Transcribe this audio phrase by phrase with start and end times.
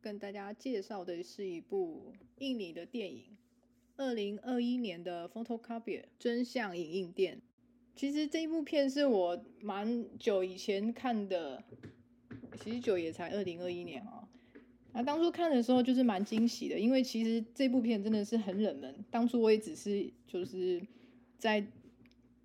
[0.00, 3.24] 跟大家介绍的是一部印尼的电影，
[3.96, 7.40] 二零二一年的《Photo Copy》真相影印店。
[7.94, 11.62] 其实这一部片是我蛮久以前看的，
[12.60, 14.28] 其实久也才二零二一年啊。
[14.92, 19.04] 那当初看的时候就是蛮惊喜的，因为其实这部片真的是很冷门。
[19.10, 20.80] 当初我也只是就是
[21.38, 21.64] 在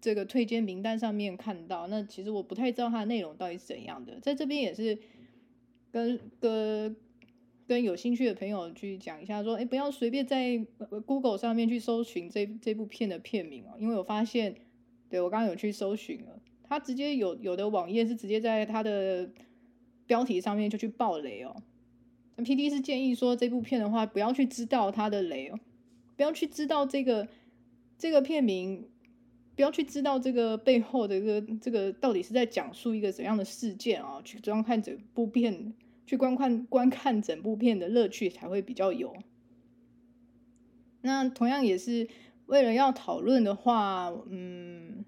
[0.03, 4.19] 这个推荐名单上面看到，那其实我不太知道它的内容到底是怎样的。
[4.19, 4.99] 在这边也是
[5.91, 6.95] 跟跟。
[7.65, 10.57] 跟有兴趣的朋友去讲一下，说，哎，不要随便在
[11.05, 14.53] Google 上面去搜寻这这部片的片名哦，因为我发现，
[15.09, 19.31] 对，我刚刚有去搜寻了，他直接有有的网页是直接在他的
[20.05, 21.55] 标题上面就去爆雷哦。
[22.35, 25.57] PD 是建议说，这部片的话，不要去知道它的雷哦，
[26.17, 27.29] 不要去知道这个
[27.97, 28.89] 这个片名，
[29.55, 35.73] 不要去知道这个背后的这个这个到底是在讲述一个怎样的事件啊，去观看整部片。
[36.05, 39.15] 去观看观看整部片的乐趣才会比较有。
[40.99, 42.05] 那同样也是
[42.47, 45.05] 为了要讨论的话，嗯，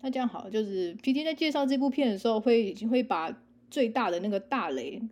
[0.00, 3.38] 那这样好，就是 P T 在介绍这部片的时候会会把
[3.70, 5.02] 最大的那个大雷，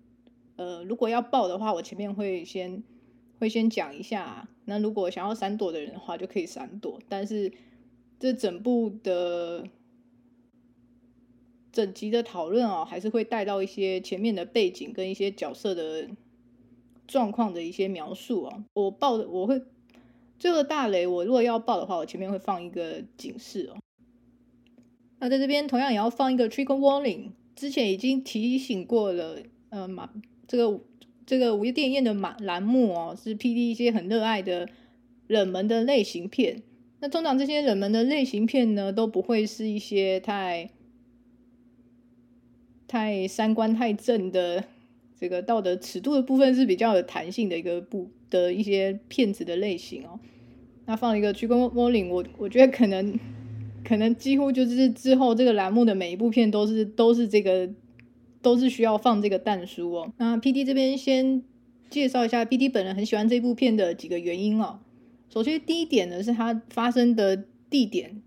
[0.57, 2.83] 呃，如果要爆的话，我前面会先
[3.39, 4.49] 会先讲一下。
[4.65, 6.99] 那如果想要闪躲的人的话，就可以闪躲。
[7.07, 7.53] 但是
[8.23, 9.65] 这整部的。
[11.73, 16.07] 整集的讨论啊，还是会带到一些前面的背景跟一些角色的
[17.09, 18.63] 状况的一些描述啊。
[18.75, 19.63] 我爆的我会
[20.39, 23.81] 这个大雷，我如果要爆的话，我前面会放一个警示哦。
[25.19, 29.39] 那在这边同样也要放一个 trigger warning，之前已经提醒过了。
[29.71, 30.13] 呃，马
[30.47, 30.79] 这个
[31.25, 34.69] 这个午夜电影院的马栏目哦，是 PD 一些很热爱的
[35.27, 36.63] 冷门的类型片。
[37.03, 40.71] 那通常这些冷门的类型片呢，都不会是一些太。
[42.87, 44.63] 太三观太正的
[45.19, 50.21] 这个道德尺度的部分是比较有弹性的一个部的一些片子的类型哦。
[50.85, 53.19] 那放一个鞠躬摸领我我觉得可能
[53.83, 57.71] 可能几乎就是之后这个栏目的每一部片都是都是这个
[58.43, 60.13] 都是需要放这个但书哦。
[60.19, 61.43] 那 PD 这边先
[61.89, 64.81] 介绍一下 PD 本人很喜欢这部片的几个原因哦。
[65.33, 68.21] 首先第一点呢是它发生的地点，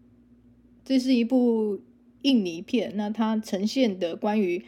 [0.84, 1.80] 这是一部。
[2.22, 4.66] 印尼片，那它呈现的关于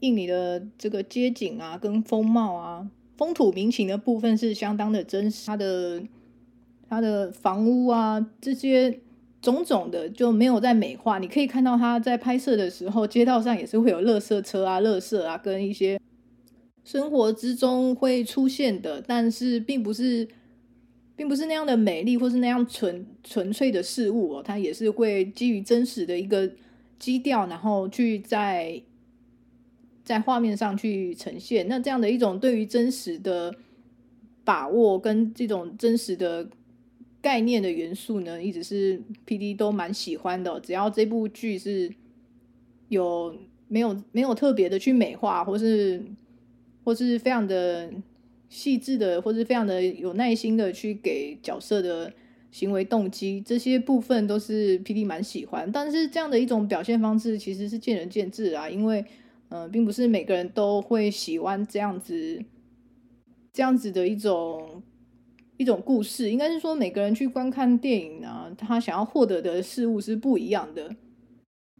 [0.00, 5.46] 印尼的这个街景啊，跟风貌啊、风土民情的部分是相当的真实。
[5.46, 6.02] 它的
[6.86, 9.00] 它的房屋啊，这些
[9.40, 11.18] 种种的就没有在美化。
[11.18, 15.98] 你可以看到它在拍摄的时候，街道上也是会有垃圾车啊、垃圾啊，跟一些
[16.84, 20.28] 生活之中会出现的，但是并不是。
[21.16, 26.48] 并不是那样的美丽，或是那样纯纯粹的事物哦，它也是会基于真实的一个
[26.98, 28.82] 基调，然后去在
[30.04, 31.66] 在画面上去呈现。
[31.68, 33.54] 那这样的一种对于真实的
[34.44, 36.46] 把握，跟这种真实的
[37.22, 40.60] 概念的元素呢，一直是 PD 都蛮喜欢的。
[40.60, 41.90] 只要这部剧是
[42.88, 43.34] 有
[43.68, 46.04] 没有没有特别的去美化，或是
[46.84, 47.90] 或是非常的。
[48.48, 52.12] 细致的，或是非常的有耐心的去给角色的
[52.52, 55.70] 行为动机，这些部分都是 PD 蛮喜欢。
[55.72, 59.04] 但是这样的一种表现方式其实是见仁见智啊，因为
[59.48, 62.42] 嗯、并不是每个人都会喜欢这样子
[63.52, 64.82] 这样子的一种
[65.56, 66.30] 一种故事。
[66.30, 70.96] 应该是说，每个人去观看电影啊，他想要获得的事物是不一样的。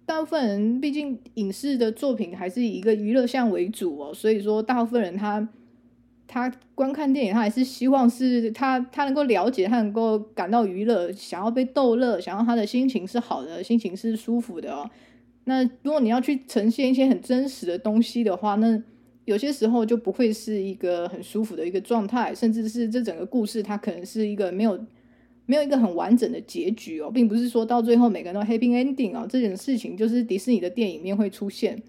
[0.04, 5.48] 大部分人毕竟影视的作品还是以一个娱乐项为主哦，所以说大部分人他。
[6.28, 14.90] 他观看电影，他还是希望是他他能够了解，他能够感到娱乐，想要被逗乐，想要他的心情是好的，心情是舒服的哦。
[15.44, 18.82] 那如果你要去呈现一些很真实的东西的话，那
[19.24, 24.84] 有些时候就不会是一个很舒服的一个状态，甚至是这整个故事它可能是一个没有
[25.46, 31.80] 没有一个很完整的结局哦，并不是说到最后每个人都 happy ending 哦，这件事情就是迪士尼的电影面会出现，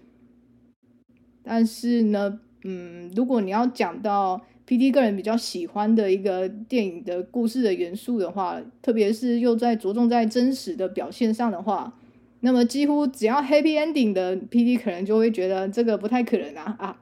[1.42, 2.40] 但是呢。
[2.64, 11.94] 嗯，如果你要讲到 PD 个人比较喜欢的一个电影的故事的元素的话，特别是又在着重在真实的表现上的话，
[12.40, 17.00] 那么几乎只要 happy ending 的 PD 可能就会觉得这个不太可能啊啊！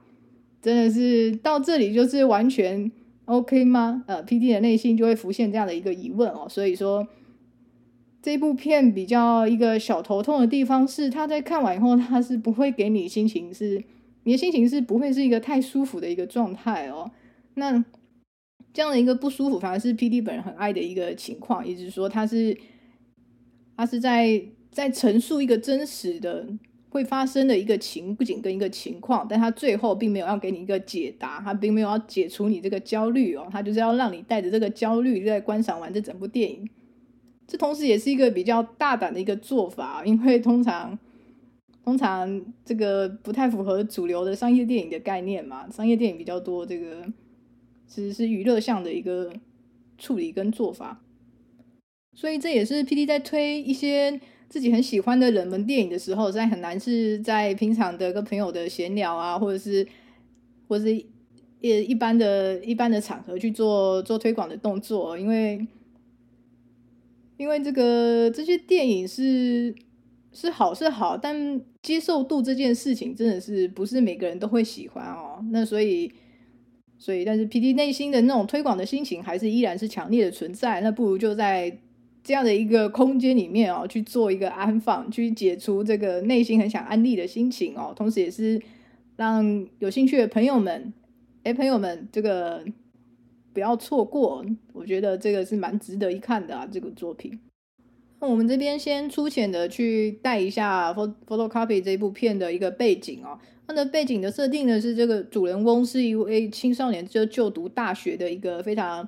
[0.61, 2.91] 真的是到这里就是完全
[3.25, 4.03] OK 吗？
[4.07, 6.47] 呃，PD 的内心就会浮现这样的一个疑问哦。
[6.49, 7.07] 所以说，
[8.21, 13.83] 这部片比较一个小头痛的地方是，他在看完以后，他是不会给你心情是。
[14.27, 17.09] 你的心情是不会是一个太舒服的一个状态哦。
[17.53, 17.81] 那
[18.73, 22.57] 这样的一个不舒服，反而是 PD 本人很爱的一个情况，也就是说，他是
[23.77, 26.45] 他是在在陈述一个真实的
[26.89, 36.69] 会发生的一个情景跟一个情况，但他最后并没有要给你一个解答，他并没有要解除你这个焦虑哦，他就是要让你带着这个焦虑在观赏完这整部电影。
[37.47, 40.99] 这同时也是一个比较大胆的一个做法，因为通常
[41.87, 47.07] 通常这个不太符合主流的商业电影的概念嘛，商业电影比较多这个
[47.87, 49.31] 其实是娱乐向的一个
[49.97, 51.01] 处理跟做法。
[52.13, 54.19] 所以这也是 PD 在推一些
[54.49, 59.87] 自己很喜欢的冷门电影的时候，在很难是在平常的跟朋友的闲聊啊，或者是
[60.67, 61.05] 或者是一
[61.61, 65.65] 一般的一般的场合去做做推广的动作，因为
[67.37, 69.73] 因为这个这些电影是
[70.37, 75.43] 是好是好，但接受度这件事情真的是不是每个人都会喜欢哦。
[75.51, 76.11] 那所以
[76.99, 80.81] 所以，但是 PD 内心的那种推广的心情还是依然是强烈的存在。
[80.81, 81.79] 那不如就在。
[82.23, 88.61] 这样的一个空间里面哦，去做一个安放，去解除这个内心很想安利的心情哦，同时也是
[89.15, 90.91] 让有兴趣的朋友们，
[91.43, 92.65] 哎，朋友们，这个
[93.53, 97.39] 不要错过，我觉得这个是蛮值得一看的啊，这个作品。
[98.19, 100.91] 那我们这边先粗浅的去带一下
[101.27, 103.37] 《Photocopy》这部片的一个背景哦，
[103.67, 109.07] 它的背景的设定呢是这个主人翁是一位青少年，就就读大学的一个非常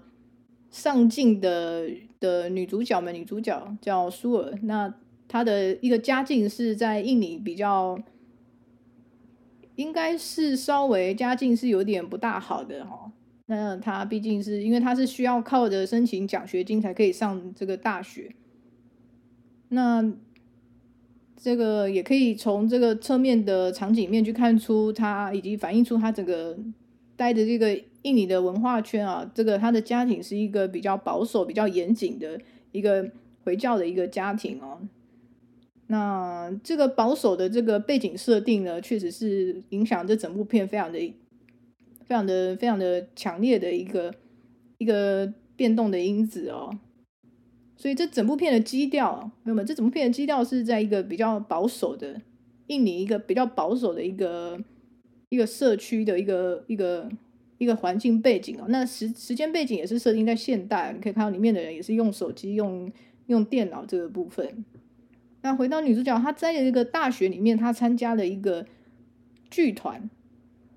[0.70, 1.90] 上进的
[2.20, 4.54] 的女主角们，女主角叫苏尔。
[4.62, 4.94] 那
[5.28, 8.00] 她的一个家境是在印尼比较，
[9.76, 13.12] 应该是稍微家境是有点不大好的哈。
[13.48, 18.36] 那她毕竟是因为她是需要靠着申请奖学金才可以上这个大学。
[19.70, 20.14] 那
[21.36, 26.58] 这个也可以从这个侧面的场景面去看出他，以及反映出他整个
[27.16, 27.82] 待的这个。
[28.04, 32.40] 印尼的文化圈啊，这个他的家庭是一个比较保守、比较严谨的
[32.72, 33.12] 一个
[33.44, 34.80] 回教的一个家庭哦。
[35.88, 40.98] 那这个保守的这个背景设定呢，确实是影响这整部片非常的、
[42.06, 44.16] 非常的、非常的强烈的一个
[44.78, 46.80] 一个变动的因子哦。
[47.80, 52.22] 所以这整部片的基调，朋友们，这整部片的基调是在一个比较保守的
[52.68, 54.60] 印尼一个比较保守的一个
[55.30, 57.10] 一个社区的一个一个。
[57.60, 62.90] 一个环境背景哦，那时时间背景也是设定在现代，你可以看到里面的人也是用手机、用
[63.28, 64.64] 用电脑这个部分。
[65.42, 68.66] 那回到女主角，她在一个大学里面，她参加了一个
[69.50, 70.10] 剧团，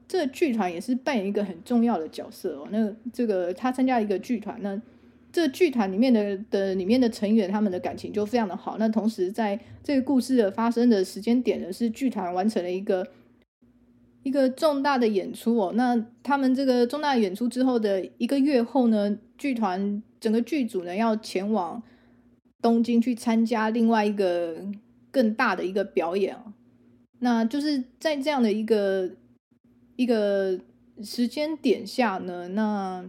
[0.08, 2.66] 这剧团也是扮演一个很重要的角色哦。
[2.72, 4.82] 那这个她参加一个剧团，那
[5.32, 8.76] 这剧团里面的的里面的成员，他们的感情就非常的好。
[8.78, 13.06] 那同时，在这个故事的发生的时间点呢，是剧团完成了一个。
[14.24, 21.82] 一个重大的演出哦，那他们这个重大演出之后的一个月后呢，剧团整个剧组呢要前往
[22.60, 24.64] 东京去参加另外一个
[25.10, 26.52] 更大的一个表演哦，
[27.18, 29.10] 那就是在这样的一个
[29.96, 30.56] 一个
[31.02, 33.04] 时间点下呢，那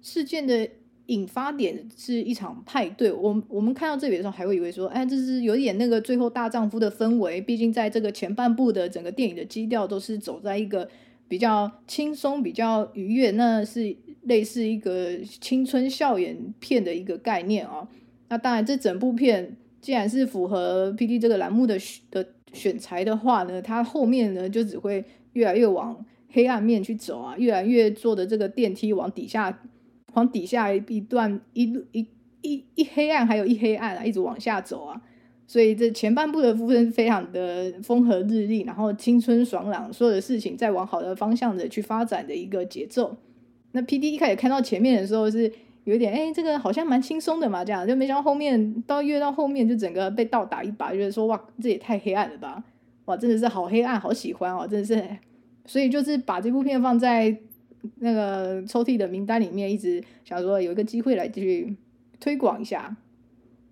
[0.00, 0.70] 事件的。
[1.08, 7.40] 引发点是一场派对，我我们看到这里的时候还会以为说，哎，这是有一点那个最后大丈夫的氛围。
[7.40, 10.86] 毕竟在这个前半部的整个电影的基调都是走在一个
[11.26, 17.88] 比较轻松、比较愉悦，那是类似一个青春校园片的一个概念啊。
[18.28, 21.78] 那当然，这整部片既然是符合 PD 这个栏目的
[22.10, 29.58] 的选材的话呢，它后面呢就只会越来越往黑暗面去走啊，越来越坐的这个电梯往底下。
[30.18, 32.04] 往底下一段一路一
[32.42, 35.00] 一一黑暗，还有一黑暗啊，一直往下走啊。
[35.46, 43.16] 所以这前半部的部分是非常的风和日丽，然后青春爽朗，所有的事情在往好的方向的去发展的一个节奏。
[43.72, 45.50] 那 PD 一开始看到前面的时候是
[45.84, 52.62] 有点哎，这个好像蛮轻松的嘛，这样就没想到后面到越到后面就整个被倒打一把，觉得说哇，这也太黑暗了吧，
[53.06, 55.02] 哇，真的是好黑暗，好喜欢哦，真的是。
[55.64, 57.38] 所以就是把这部片放在。
[58.00, 61.76] 那个抽屉的名单里面，一直想说有一个机会来继续
[62.20, 62.96] 推广一下。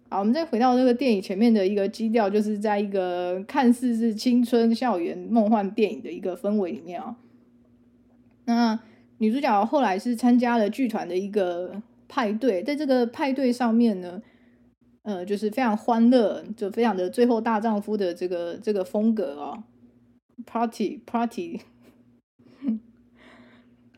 [0.08, 7.16] 好，我们再回到这个电影前面的一个基调，就是在一个看似是青春校园梦幻电影的一个氛围里面啊。
[8.44, 8.78] 那
[9.18, 14.22] 女主角后来是参加了剧团的一个派对，在这个派对上面呢，
[15.02, 19.64] 呃，就是非常欢乐，就非常的最后大丈夫的这个这个风格哦
[20.46, 21.62] ，party party。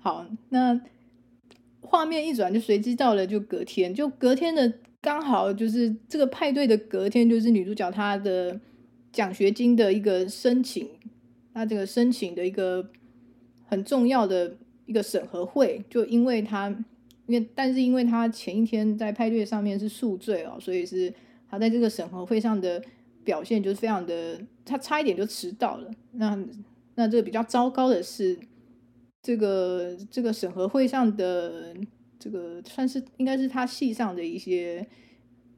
[0.09, 0.81] 好，那
[1.83, 4.73] 画面一转，就随机到了就隔天，就隔天的
[5.03, 8.59] 刚好就是这个派对的隔天，就是女主角她的
[9.13, 10.89] 奖学金的一个申请，
[11.53, 12.89] 她这个申请的一个
[13.67, 16.71] 很重要的一个审核会，就因为她
[17.27, 21.13] 因为但是因为她前一天在派对上面是宿醉哦，所以是
[21.51, 22.83] 他在这个审核会上的
[23.25, 25.91] 表现就是非常的，他差一点就迟到了。
[26.13, 26.39] 那
[26.95, 28.39] 那这个比较糟糕的是，
[29.23, 31.75] 这个这个审核会上的
[32.19, 34.87] 这个算是应该是他系上的一些。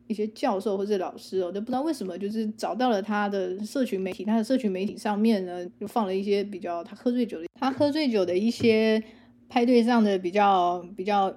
[0.07, 9.01] 一些教授或者老师哦，都不知道为什么，就是找到了他的社群媒体，他的社群媒体上面呢，就放了一些比较他喝醉酒的，他喝醉酒的一些
[9.49, 11.33] 派对上的比较比较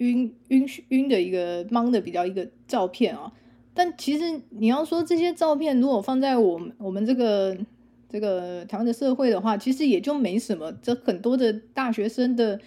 [0.00, 3.32] 晕晕晕的一个懵的比较一个照片哦。
[3.72, 7.56] 但其实你要说这些照片如果放在我们我们这个
[8.14, 10.70] 这个台湾的社会的话，其实也就没什么。
[10.80, 12.60] 这很多的大学生的。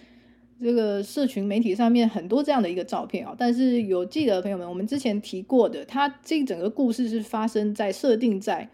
[0.60, 8.68] 这个社群媒体上面很多这样的一个照片啊，但是有记得朋友们，我们之前提过的，它这整个故事是发生在设定在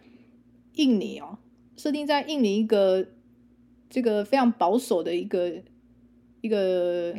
[0.77, 1.37] 印尼哦，
[1.77, 3.07] 设定在印尼一个
[3.91, 5.53] 这个非常保守的一个
[6.41, 7.15] 一个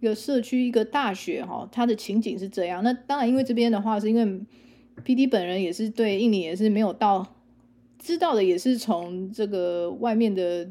[0.00, 2.82] 一个社区一个大学哈，它的情景是这样。
[2.82, 4.24] 那当然，因为这边的话，是因为
[5.04, 7.36] PD 本人也是对印尼也是没有到
[8.04, 10.68] 知道的，也是从这个外面的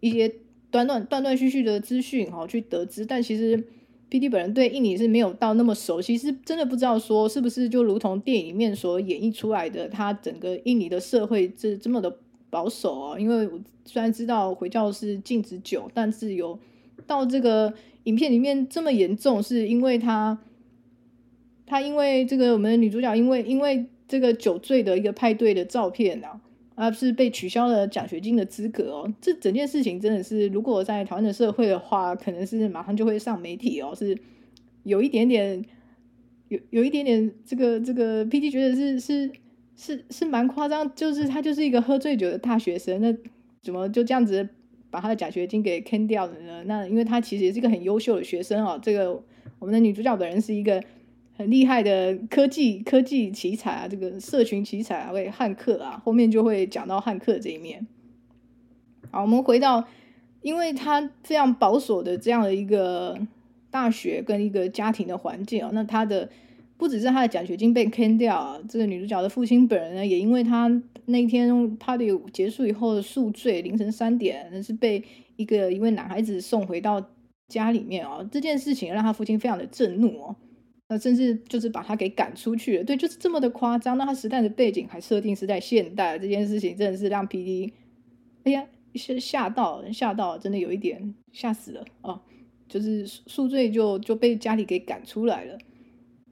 [0.00, 0.32] 一些。
[0.70, 3.56] 断断断断续续的资讯哈，去得知，但其实
[4.10, 12.14] PD 本人对印尼是没有到那么熟悉，是真的不知道说是不是就如同电影里面所演绎出来的，他整个印尼的社会这这么的
[12.50, 13.16] 保守哦。
[13.18, 16.60] 因为我虽然知道回教是禁止酒，但是有
[17.06, 17.72] 到这个
[18.04, 20.38] 影片里面这么严重，是因为他
[21.64, 26.42] 他因为这个我们的女主角因为因为这个酒醉的一个派对的照片啊。
[26.80, 34.16] 而是被取消了奖学金的资格哦，这整件事情真的是，如果在台湾的社会的话，可能是马上就会上媒体哦，是
[34.84, 35.60] 有一点点，
[36.46, 39.28] 有有一点点这个这个 PD 觉得是是
[39.74, 43.12] 是是蛮夸张，就是他就是一个喝醉酒的大学生，那
[43.60, 44.48] 怎么就这样子
[44.88, 46.62] 把他的奖学金给坑掉了呢？
[46.66, 49.20] 那因为他其实也是一个很优秀的学生哦，这个
[49.58, 50.80] 我们的女主角本人是一个。
[51.38, 57.86] 很厉害的科技科技奇才啊，这个社群奇才啊，会骇客啊，后面就会讲到汉克这一面。
[59.12, 59.86] 好，我们回到，
[60.42, 63.16] 因为他非常保守的这样的一个
[63.70, 66.28] 大学跟一个家庭的环境啊，那他的
[66.76, 70.68] 不只是他的奖学金被坑掉啊，这个女主角的父亲本人呢，也因为他
[71.06, 75.04] 那天 party 结束以后的宿醉，凌晨三点，那是被
[75.36, 77.10] 一个一位男孩子送回到
[77.46, 80.34] 家里面啊，这件事情让他父亲非常的震怒哦。
[80.90, 83.98] 那甚至就是把他给赶出去了，对，就是这么的夸张。
[83.98, 87.70] 那他时代的背景还设定是在现代，这件事情真的是让 PD，
[88.44, 88.64] 哎呀，
[88.94, 92.18] 吓吓到，吓到，真的有一点吓死了哦。
[92.66, 95.58] 就是宿醉就就被家里给赶出来了。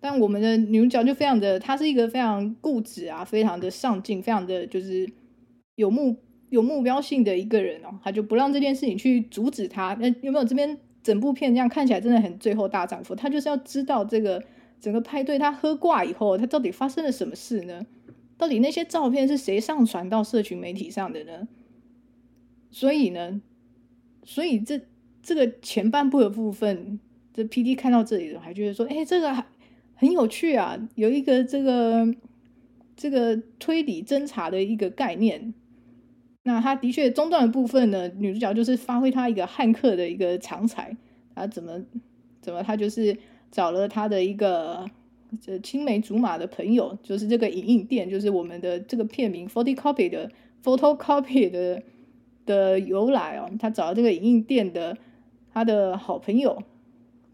[0.01, 5.07] 但我们的女主角就非常的，她是一个非常固执啊，非常的上进，非常的就是
[5.75, 6.17] 有目
[6.49, 7.99] 有目标性的一个人哦。
[8.03, 9.95] 她就不让这件事情去阻止她。
[10.01, 10.79] 那有没有这边？
[11.07, 14.43] 整部片这样看起来真的很最后大丈夫，他就是要知道这个
[14.81, 17.87] 整个派对他喝挂以后，他到底发生了什么事呢？
[18.37, 21.47] 到底那些照片是谁上传到社群媒体上的呢？
[22.73, 23.41] 所以呢，
[24.25, 24.81] 所以这
[25.23, 26.99] 这个前半部的部分，
[27.33, 29.45] 这 PD 看到这里的还觉得说，哎，这个
[29.95, 32.13] 很有趣啊，有一个这个
[32.97, 35.55] 这个推理侦查的一个概念。
[36.47, 40.97] 那他的确中段的部分呢，女主角就是发挥她一个汉克的一个长才，
[41.35, 41.85] 她怎么
[42.41, 43.19] 怎么，她就是
[43.51, 44.89] 找了她的一个
[45.41, 50.31] 这青梅竹马的朋友，就是这个影印店，就是我们的这个片名 photocopy 的
[50.63, 51.83] photocopy 的
[52.47, 54.97] 的由来哦，他找了这个影印店的
[55.53, 56.63] 他的好朋友，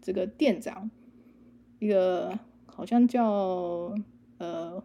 [0.01, 0.89] 这个店长，
[1.77, 3.93] 一个好像叫
[4.39, 4.83] 呃，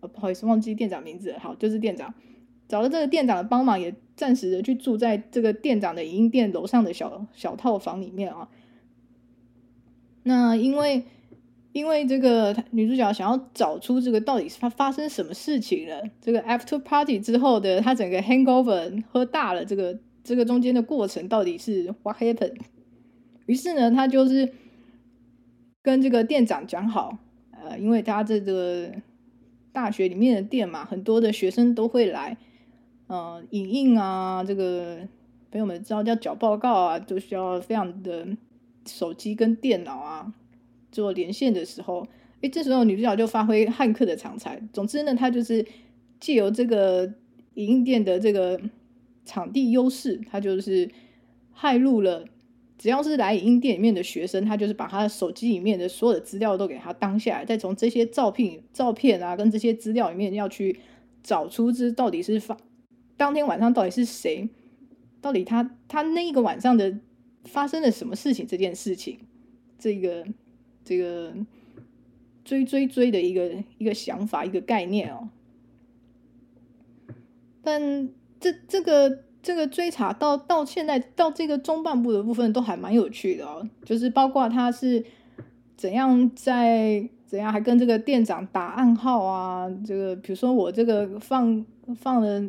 [0.00, 2.14] 不好意思忘记店长名字，好，就是店长。
[2.68, 8.48] 找了这个店长的帮忙，也暂时的去住在这个店长的影印店楼上的小小套房里面啊。
[10.24, 11.04] 那因为
[11.72, 22.56] 因为这个女主角想要找出这个到底是发发生什么事情了，这个 after party 之后的她整个 hangover 喝大了，这个这个中间的过程到底是 what happened？
[23.46, 24.52] 于是呢，她就是
[25.82, 27.16] 跟这个店长讲好，
[27.52, 28.90] 呃，因为他这个
[29.72, 32.36] 大学里面的店嘛，很多的学生都会来。
[33.08, 34.98] 呃，影印啊，这个
[35.50, 38.28] 朋友们知道叫缴报告啊，都需要非常的
[38.86, 40.32] 手机跟电脑啊
[40.92, 42.06] 做连线的时候，
[42.42, 44.60] 诶，这时候女主角就发挥汉克的长才。
[44.74, 45.66] 总之呢，她就是
[46.20, 47.10] 借由这个
[47.54, 48.60] 影印店的这个
[49.24, 50.90] 场地优势，她就是
[51.52, 52.26] 害入了，
[52.76, 60.78] 只要是来影印店里面的学生，她就是把她的手机里面的所有的资料都给他当下来，再从这些照片、照片啊跟这些资料里面要去
[61.22, 62.54] 找出这到底是发。
[63.18, 64.48] 当天晚上到底是谁？
[65.20, 66.96] 到底他他那一个晚上的
[67.44, 68.46] 发生了什么事情？
[68.46, 69.18] 这件事情，
[69.78, 70.24] 这个
[70.84, 71.34] 这个
[72.44, 75.28] 追追追的一个一个想法，一个概念哦。
[77.60, 78.08] 但
[78.38, 85.04] 这这个这个追查到到现在到这个中半部的部分都还蛮有趣的哦，就是包括他是
[85.76, 92.42] 怎样在怎样还跟这个店长打暗号啊，这个比如说我这个放放了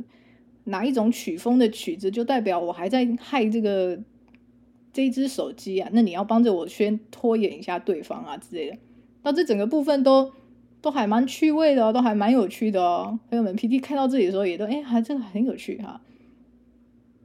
[0.69, 3.99] 哪一种曲风的曲子，就代表我还在害这个
[4.91, 8.77] 这一只手机啊，那你要帮着我先拖延一下对方啊之类的，
[9.21, 10.31] 到这整个部分都。
[10.81, 13.19] 都还蛮趣味的，都还蛮有趣的哦。
[13.29, 15.99] 朋友们，PD 看到这里的时候也都哎，还真的很有趣哈。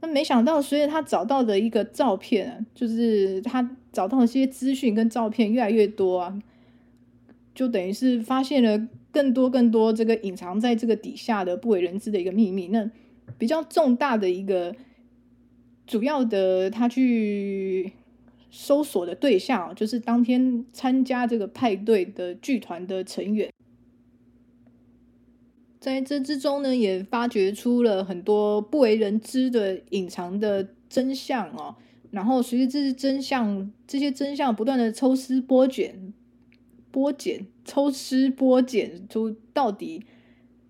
[0.01, 6.37] 那没想到，随着他找到的一个照片，就是他找到的这些资讯跟照片越来越多啊，
[7.53, 12.67] 就等于是发现了更多更多这个隐藏在这个底下的不为人知的一个秘密。
[12.67, 12.91] 那
[13.37, 14.75] 比较重大的一个
[15.85, 17.93] 主要的，他去。
[18.57, 23.51] 搜索的对象就是当天参加这个派对的剧团的成员，
[25.77, 31.75] 在这之中呢，也发掘出了很多不为人知的隐藏的真相哦。
[32.11, 36.13] 然后随着这些真相，这些真相不断的抽丝剥茧、
[36.93, 40.05] 剥茧、抽丝剥茧出到底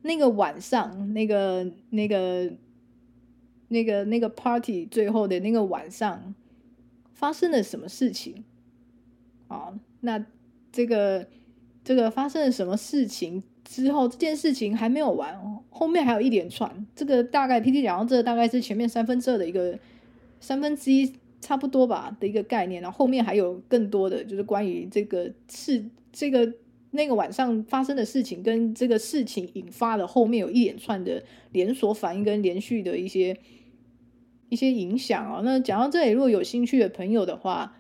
[0.05, 2.51] 那个晚上，那个、那个、
[3.67, 6.33] 那个、那个 party 最后的那个晚上。
[7.17, 8.43] 发生了什么事情？
[9.47, 10.25] 啊，那
[10.69, 11.25] 这个
[11.81, 15.33] 这个发生了什么事情之后，这件事情还没有完，
[15.69, 16.69] 后面还有一连串。
[16.93, 19.79] 这个大概 P T 讲到这，大概是前面三分之二的一个
[20.41, 21.09] 三分之一
[21.39, 26.53] 差不多吧的一个概念，然后后面还有更多的就是关于这个事，这个
[26.95, 33.37] 那个晚上发生的事情跟这个事情引发的后面有一连串的连锁反应跟连续的一些。
[34.47, 37.75] 一些影响啊、那讲到这里，如果有兴趣的朋友的话，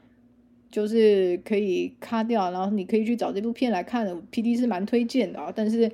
[0.71, 4.05] 就是可以卡掉，然后你可以去找这部片来看。
[4.31, 5.89] PD 是蛮推荐的啊、但是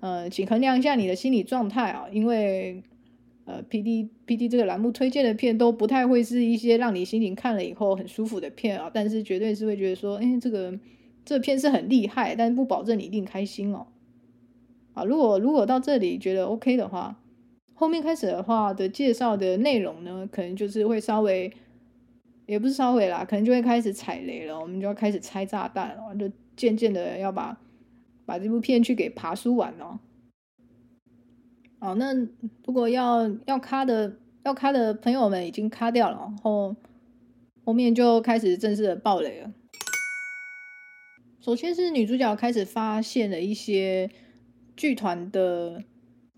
[0.00, 2.82] 呃，请衡量一下你的心理状态啊，因为
[3.44, 10.76] 呃，PD PD 这个栏目推荐的片都不太会是一些让你心情看了以后很舒服的片啊，但是绝对是会觉得说，哎，这个
[11.26, 13.86] 这片是很厉害，但是不保证你一定开心哦。
[14.94, 17.20] 啊，如果如果到这里觉得 OK 的话。
[17.78, 21.52] 后面开始的话的介绍的内容呢，可能就是会稍微，
[22.46, 24.58] 也不是稍微啦，可能就会开始踩雷了。
[24.58, 27.54] 我们就要开始拆炸弹了，就渐渐的要把
[28.24, 30.00] 把这部片去给爬梳完了。
[31.78, 32.14] 好，那
[32.64, 36.74] 如果要要卡的要卡的朋友们已经卡掉了，然后
[37.66, 39.52] 后面就开始正式的爆雷了。
[41.46, 44.10] 首先是女主角开始发现了一些
[44.76, 45.84] 剧团的。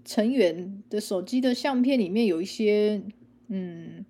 [0.05, 3.03] 成员的手机的相片里面有一些
[3.49, 4.07] 嗯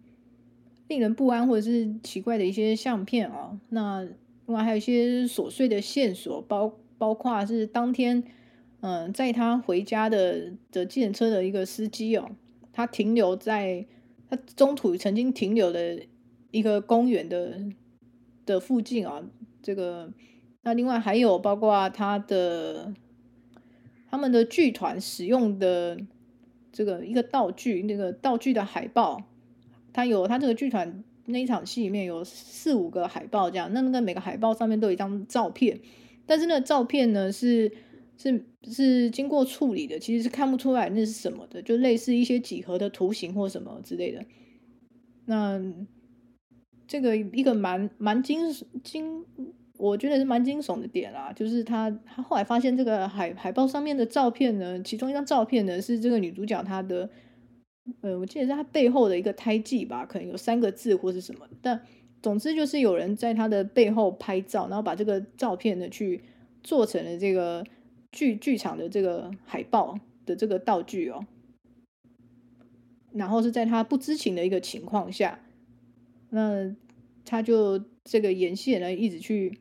[0.87, 4.05] 令人不安或者是奇怪的一些相片啊，那
[4.47, 8.23] 另外还有一些琐碎的线索，包包括是当天
[8.81, 12.31] 嗯载他回家的的计程车的一个司机哦，
[12.73, 13.85] 他停留在
[14.31, 16.01] 他中途曾经停留的
[16.53, 17.61] 一个公园的
[18.47, 19.29] 的附近啊，
[19.61, 20.13] 这个
[20.69, 22.93] 那另外还有包括他的。
[24.11, 26.01] 他们的剧团使用的
[26.73, 29.23] 这个一个道具，那个道具的海报，
[29.93, 35.79] 它有它这个剧团那一场戏里面有四五个海报这样，那那个每个海报上面都有一张照片，
[36.25, 37.71] 但是那个照片呢是
[38.17, 44.25] 是是经过处理的，其实是看不出来那是什么的，就类似一些几何的图形或什么之类的。
[45.27, 45.61] 那
[46.87, 48.51] 这个一个蛮蛮惊
[48.83, 49.27] 惊。
[49.79, 57.09] 我觉得是蛮惊悚的点啦，就是他他后来发现这个海海报上面的照片呢，其中一张照片呢是这个女主角她的，
[58.01, 61.81] 呃，我记得是她背后的一个胎记吧，可能有三个字或是什么，但
[62.21, 66.25] 总之就是有人在她的背后拍照，然后把这个照片呢去
[66.65, 67.65] 做成了这个
[68.11, 71.25] 剧剧场的这个海报的这个道具哦，
[73.13, 75.39] 然后是在她不知情的一个情况下，
[76.31, 76.75] 那
[77.25, 79.57] 他就这个演戏呢一直去。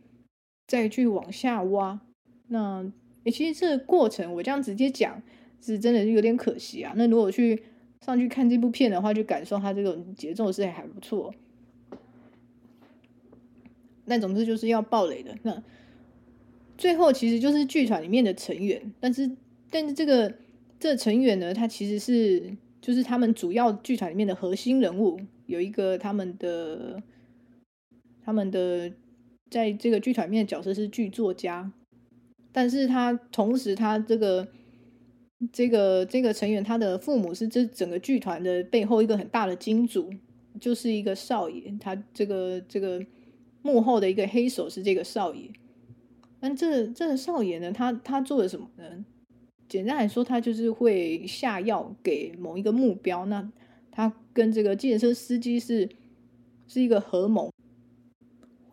[0.67, 2.01] 再去往下挖，
[2.49, 2.91] 那
[3.25, 5.21] 其实这个过程我这样直接讲
[5.61, 6.91] 是真的是有点可惜啊。
[6.97, 7.63] 那如果去
[8.01, 11.33] 上去看这部片的话，就感受它这种节奏是还不错。
[14.03, 15.37] 那总之就是要爆雷的。
[15.43, 15.63] 那
[16.77, 19.31] 最后其实就是剧团里面的成员，但是
[19.69, 20.33] 但是这个
[20.79, 27.01] 这成员呢，他其实是就是他们主要剧团里面的核心人物，有一个他们的
[28.25, 28.91] 他们的。
[29.49, 31.71] 在这个剧团面的角色是剧作家，
[32.51, 34.47] 但是他同时他这个
[35.51, 40.09] 这个这个成员他的父母是这整个剧团的背后一个很大的金主，
[40.59, 43.05] 就是一个少爷，他这个这个
[43.61, 45.49] 幕后的一个黑手是这个少爷。
[46.39, 49.05] 但这这个少爷呢，他他做了什么呢？
[49.67, 53.25] 简单来说，他就是会下药给某一个目标。
[53.25, 53.51] 那
[53.91, 55.89] 他跟这个健身司机是
[56.67, 57.51] 是一个合谋，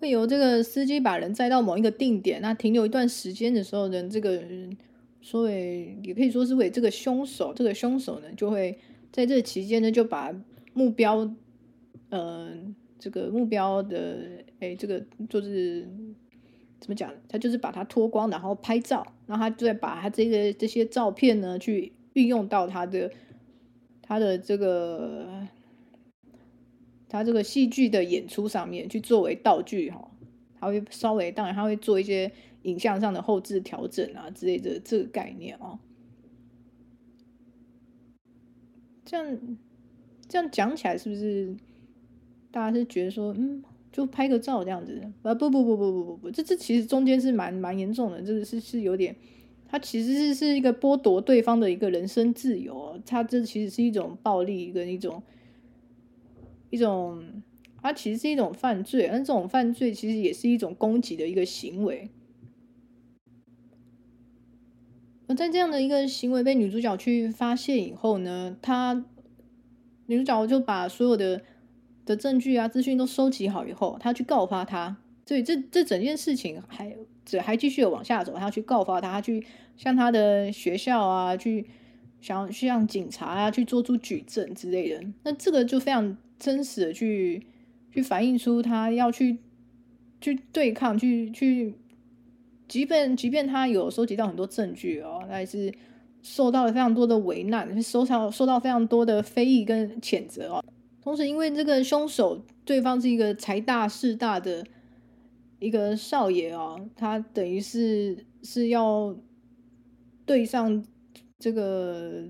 [0.04, 4.42] 会由这个司机把人载到某一个定点，那停留一段时间的时候呢，这个
[5.22, 8.78] 所谓也可以说是为这个凶手，这个凶手呢就会
[9.10, 10.30] 在这期间呢就把
[10.74, 11.28] 目标，
[12.10, 12.50] 呃，
[12.98, 15.88] 这个目标的，哎，这个就是。
[16.80, 17.10] 怎么讲？
[17.30, 23.10] 他就是把它脱光，然后拍照，然后他就再把他这个这些照片呢，去运用到他的
[24.02, 25.26] 他的这个
[27.14, 30.10] 他这个戏剧的演出上面，去作为道具哈。
[30.58, 35.78] 他会稍微，当然他会做一些影像上的后置调整啊之类的这个概念哦。
[39.04, 39.38] 这样
[40.28, 41.54] 这样讲起来，是不是
[42.50, 43.62] 大家是觉得说，嗯？
[43.92, 49.14] 就拍个照这样子，啊不不不不不不不，这这其实中间是蛮蛮严重的，这个是是有点，
[49.68, 55.22] 它其实是是一个剥夺对方的一个人身自由，它这其实是一种暴力跟一种
[56.74, 57.42] 一种，
[57.80, 62.10] 它其实是一种犯罪，而这种犯罪其实也是一种攻击的一个行为。
[65.26, 69.04] 而在这样的一个行为被女主角去发现以后呢，她
[70.06, 71.42] 女主角就把所有的。
[72.06, 79.42] 的证据啊，资讯都收集好以后，他去告发他，所以这这整件事情还这还继续往下走，她要去告发他，他去
[79.78, 81.66] 向他的学校啊，去
[82.24, 85.04] 想去向警察啊去做出举证之类的。
[85.24, 87.46] 那这个就非常真实的去
[87.92, 89.36] 去反映出他要去
[90.22, 91.74] 去对抗，去去，
[92.66, 95.70] 即便即便他有收集到很多证据哦，还是
[96.22, 100.64] 受到了非常多的为难，受到受到非常多的非议跟谴责哦。
[101.02, 104.64] 同时，因为这个凶手对方是一个财大势大的
[105.58, 109.14] 一个少爷哦，他等于是是要
[110.24, 110.82] 对上
[111.44, 112.24] 这个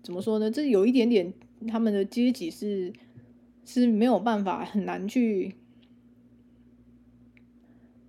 [0.00, 0.48] 怎么说呢？
[0.48, 1.32] 这有一点点
[1.66, 2.92] 他们的阶级是
[3.64, 5.56] 是没有办法很难去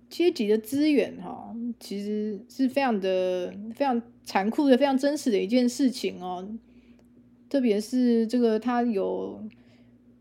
[0.08, 6.48] 阶级的资源哈，其实是非常的非常残酷的、非常真实的一件事情哦。
[7.48, 9.42] 特别是这个，他有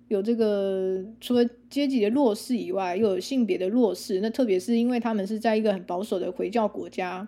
[0.07, 4.21] 有这个，除了阶级的弱势以外，又有性别的弱势。
[4.21, 7.27] 那特别是因为他们是在一个很保守的回教国家。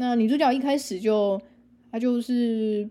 [0.00, 1.38] 那女主角一开始就，
[1.92, 2.88] 她就是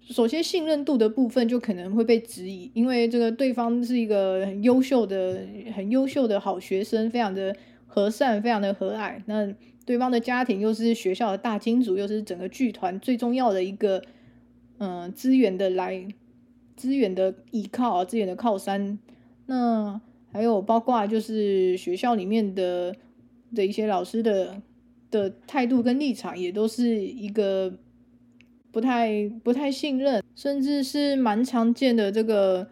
[0.00, 7.54] 首先信任度的部分就可能会被质疑，因为这个对方是一个很优秀的、很优秀的好学生，非常的
[7.88, 9.20] 和善，非常的和蔼。
[9.26, 9.52] 那
[9.84, 14.00] 对方的家庭又是学校的大金主，又是整个剧团最重要的一个。
[14.80, 16.06] 嗯，资源的来，
[16.76, 18.96] 资源的依靠啊，资源的靠山。
[19.46, 22.94] 那还有包括就是学校里面的
[23.52, 24.62] 的一些老师的
[25.10, 27.72] 的态度跟立场，也都是一个
[28.70, 32.68] 不太不太信任，甚至是蛮常见的这个，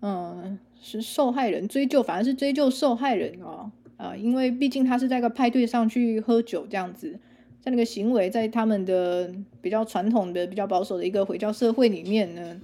[0.00, 7.18] 嗯，是受害人追究，反而是追究受害人哦，啊，因为毕竟他是在个派对上去喝酒这样子。
[7.58, 9.28] 在那个行为，在他们的
[9.60, 12.60] 比较传统的、比较保守的一个回教社会里面呢，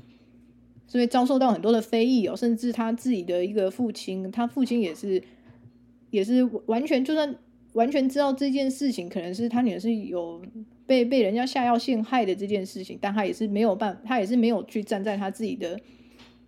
[0.87, 5.21] 所以遭受到很多的非议哦，甚至他自己的一个父亲，他父亲也是，
[6.11, 7.35] 也是完全就算
[7.73, 10.41] 完全知道这件事情，可能是他女儿是有
[10.87, 15.79] 被被人家下药陷害的这件事情，但他也是没有办，他也是没有去站在他自己的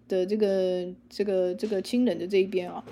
[0.08, 2.84] 的这个这个这个亲人的这一边啊。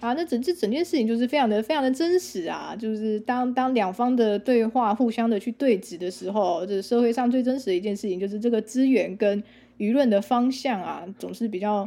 [0.00, 2.74] 啊，那整这整件事情就是非常的非常的真实啊！
[2.74, 9.42] 就是当当两方的对话互相的去对峙的时候，这社会上最真实的一件事情就是这个资源跟
[9.76, 11.86] 舆论的方向啊，总是比较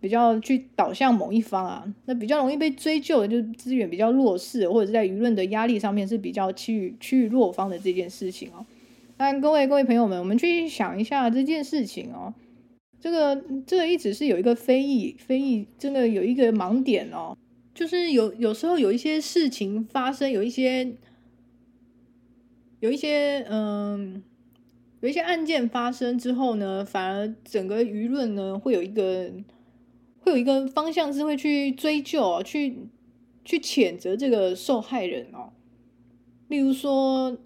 [0.00, 1.94] 比较去导向某一方啊。
[2.06, 8.64] 那比较容易被追究的就是资源比较弱势，或者是在舆论的压力上面是比较趋于趋于弱方的这件事情哦。
[9.18, 12.32] 那各位各位朋友们，我们去想一下这件事情哦。
[12.98, 17.36] 这个这个一直是有一个非议，非议真的有一个盲点哦。
[17.74, 20.92] 就是有有时候有一些事情发生，有一些
[22.80, 24.22] 有一些嗯，
[25.00, 29.30] 有一些案件发生之后呢，反而整个舆论呢会有一个
[30.20, 32.88] 会有一个方向是会去追究，去
[33.44, 35.52] 去谴责这个受害人哦。
[36.48, 37.38] 例如说，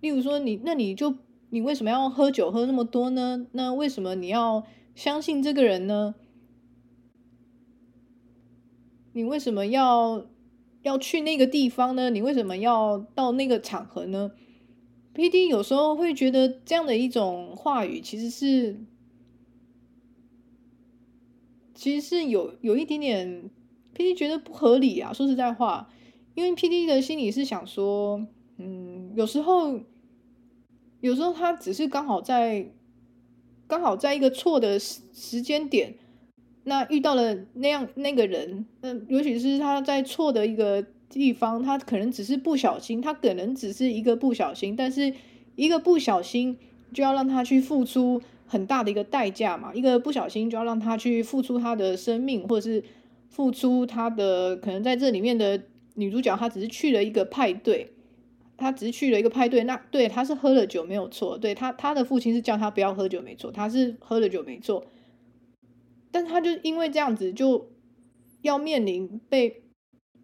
[0.00, 1.14] 例如说你那你就
[1.50, 3.46] 你为什么要喝酒喝那么多呢？
[3.52, 4.64] 那为什么你要
[4.94, 6.14] 相信这个人呢？
[9.14, 10.26] 你为什么要
[10.82, 12.10] 要去那个地方呢？
[12.10, 14.32] 你为什么要到那个场合呢
[15.14, 18.80] ？PD 有时候会觉得这样的一种话语其实是，
[21.82, 23.50] 其实是有有一点点
[23.92, 25.12] ，PD 觉得不合理啊。
[25.12, 25.90] 说实在话，
[26.36, 28.24] 因为 PD 的心里是想说，
[28.56, 29.80] 嗯，有时候，
[31.00, 32.68] 有时候他只是刚好在，
[33.66, 35.96] 刚好在一个错的时时间点，
[36.62, 45.12] 那遇到了那样那个人，那尤其是他在错的一个地方，他可能只是不小心，他可能只是一个不小心，但是
[45.56, 46.56] 一个不小心
[46.94, 52.84] 就要让他去付出很大的一个代价嘛，一个不小心就要让他去付出他的生命，或者是
[53.28, 55.62] 付出他的可能在这里面的。
[55.94, 57.92] 女主角她只是去了一个派对，
[58.56, 59.62] 她只是去了一个派对。
[59.64, 61.36] 那对，她是喝了酒没有错。
[61.36, 64.86] 对，她，她的父亲是叫她不要喝酒没错，她是喝了酒没错。
[66.10, 67.72] 但她就因为这样子，就
[68.40, 69.64] 要面临被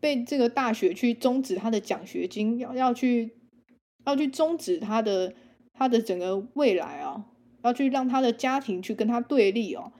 [0.00, 3.34] 被这个大学去终止她的奖学金，要要去
[4.06, 5.34] 要去终止她的
[5.74, 7.24] 她的整个未来哦，
[7.62, 9.92] 要去让他的家庭去跟他对立哦，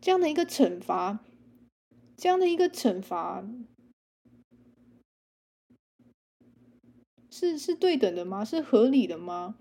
[0.00, 1.24] 这样的一个惩罚，
[2.16, 3.44] 这样的一个惩罚。
[7.30, 8.44] 是是对等的吗？
[8.44, 9.56] 是合理的吗？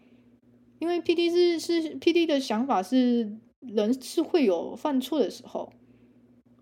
[0.80, 5.74] 因为 PD 是是 PD 的想法是，人是会有犯错的时候，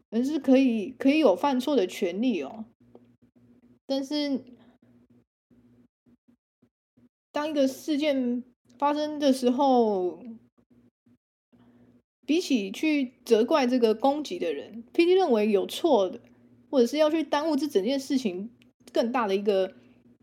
[0.10, 2.66] 人是可以可以有犯错的权利哦。
[3.86, 4.44] 但是，
[7.32, 8.44] 当一个事件
[8.78, 10.24] 发生的时候，
[12.26, 16.20] 比起去责怪这个攻击的人，PD 认为有错的，
[16.70, 18.50] 或者是要去耽误这整件事情
[18.92, 19.74] 更大的一个。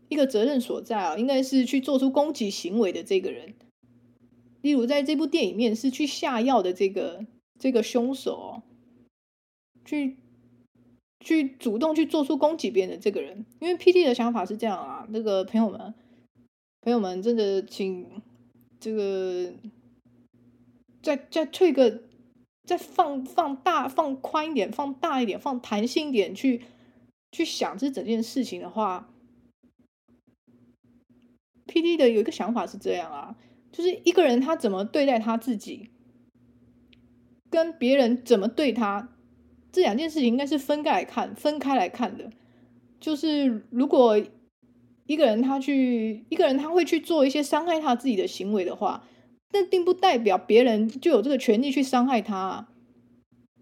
[0.09, 3.55] 一个责任所在啊，应该是去做出攻击行为的这个人，
[4.61, 7.25] 例如在这部电影里面是去下药的这个
[7.57, 8.63] 这个凶手哦，
[9.83, 10.17] 去
[11.19, 15.95] 去主动去做出攻击别人的这个人，因为 PD 的想法是这样啊，那个朋友们，
[16.81, 18.05] 朋友们真的请
[18.79, 19.51] 这个
[21.03, 22.01] 再再退个，
[22.63, 26.63] 再放放大放宽一点，放大一点，放弹性一点去
[27.31, 29.09] 去想这整件事情的话。
[31.67, 33.35] PD 的有一个想法是这样啊，
[33.71, 35.89] 就是一个人他怎么对待他自己，
[37.49, 39.15] 跟别人怎么对他，
[39.71, 42.29] 这两件事情应该是分开来看，分开来看的。
[42.99, 44.21] 就是如果
[45.07, 49.07] 一个人他去，一个人他会去做一些伤害他自己的行为的话，
[49.53, 52.69] 那并不代表别人就有这个权利去伤害他啊。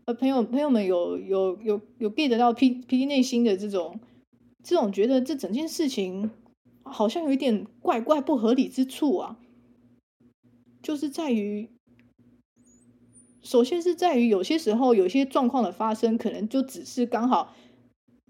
[0.05, 3.99] 呃，朋友朋友们有有有有 get 到 P PD 内心的这种
[4.63, 6.31] 这种觉得这整件事情。
[6.83, 9.37] 好像有一点怪怪不合理之处啊，
[10.81, 11.69] 就是在于，
[13.41, 17.55] 首先是在于有些时候有些状况的发生，可能就只是刚好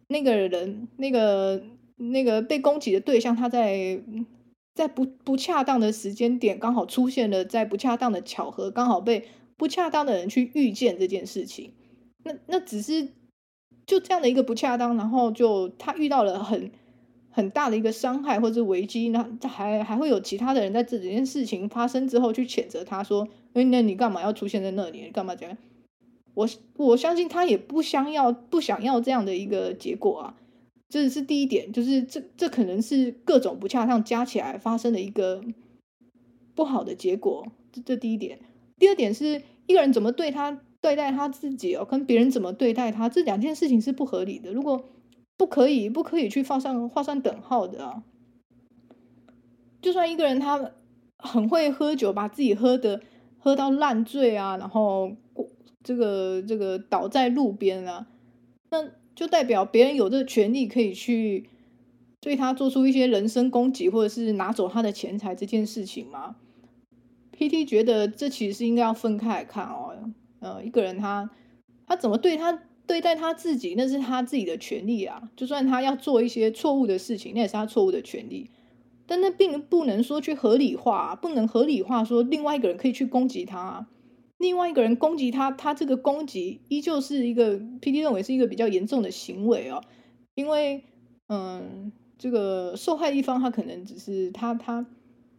[0.09, 1.63] 那个人那个
[1.95, 3.99] 那个被攻击的对象，他在
[4.73, 11.73] 在不不恰当的时间点刚好出现了，在不恰当的巧合，刚好被不恰当的人去遇见这件事情，
[12.23, 13.09] 那那只是
[13.85, 16.71] 就这样的一个不恰当，然后就他遇到了很。
[17.33, 25.03] 很大的一个伤害或者是危机，那还还会有其他的人在这件事情发生之后去谴责他说：“哎，那你干嘛要出现在那里？
[25.03, 25.57] 你干嘛这样？”
[26.35, 30.35] 我我相信他也不想要不想要这样的一个结果啊。
[30.91, 35.41] 这是第一点，就是这这可能是各种不恰当加起来发生的一个
[36.53, 37.47] 不好的结果。
[37.71, 38.39] 这这第一点。
[38.77, 44.51] 第二点是一个人怎么对他对待他自己哦，跟别人怎么对待他，这两件事情是不合理的。
[44.51, 44.83] 如果
[45.37, 48.03] 不可以，不可以去画上画上等号的啊！
[49.81, 50.71] 就算一个人他
[51.17, 53.01] 很会喝酒，把自己喝的
[53.39, 55.15] 喝到烂醉啊，然后
[55.83, 58.07] 这个这个倒在路边啊，
[58.71, 61.49] 那就代表别人有这个权利可以去
[62.19, 66.35] 对他做出一些人身攻击，或者是拿走他的钱财这件事情吗
[67.37, 69.95] ？PT 觉得这其实是应该要分开来看哦。
[70.39, 71.29] 呃，一个人他
[71.87, 72.63] 他怎么对他？
[72.87, 75.29] 对待他自己，那是他自己的权利啊。
[75.37, 78.49] 就算他要做一些错误的事情，那也是他错误的权利。
[79.05, 83.87] 但那并不能说去合理化，不能合理化说另外一个人可以去攻击他。
[84.41, 89.81] 另外一个人攻击他，他这个攻击依旧是一个 PD 认为是一个比较严重的行为哦。
[90.35, 90.83] 因为，
[91.29, 94.85] 嗯，这个受害一方他可能只是他他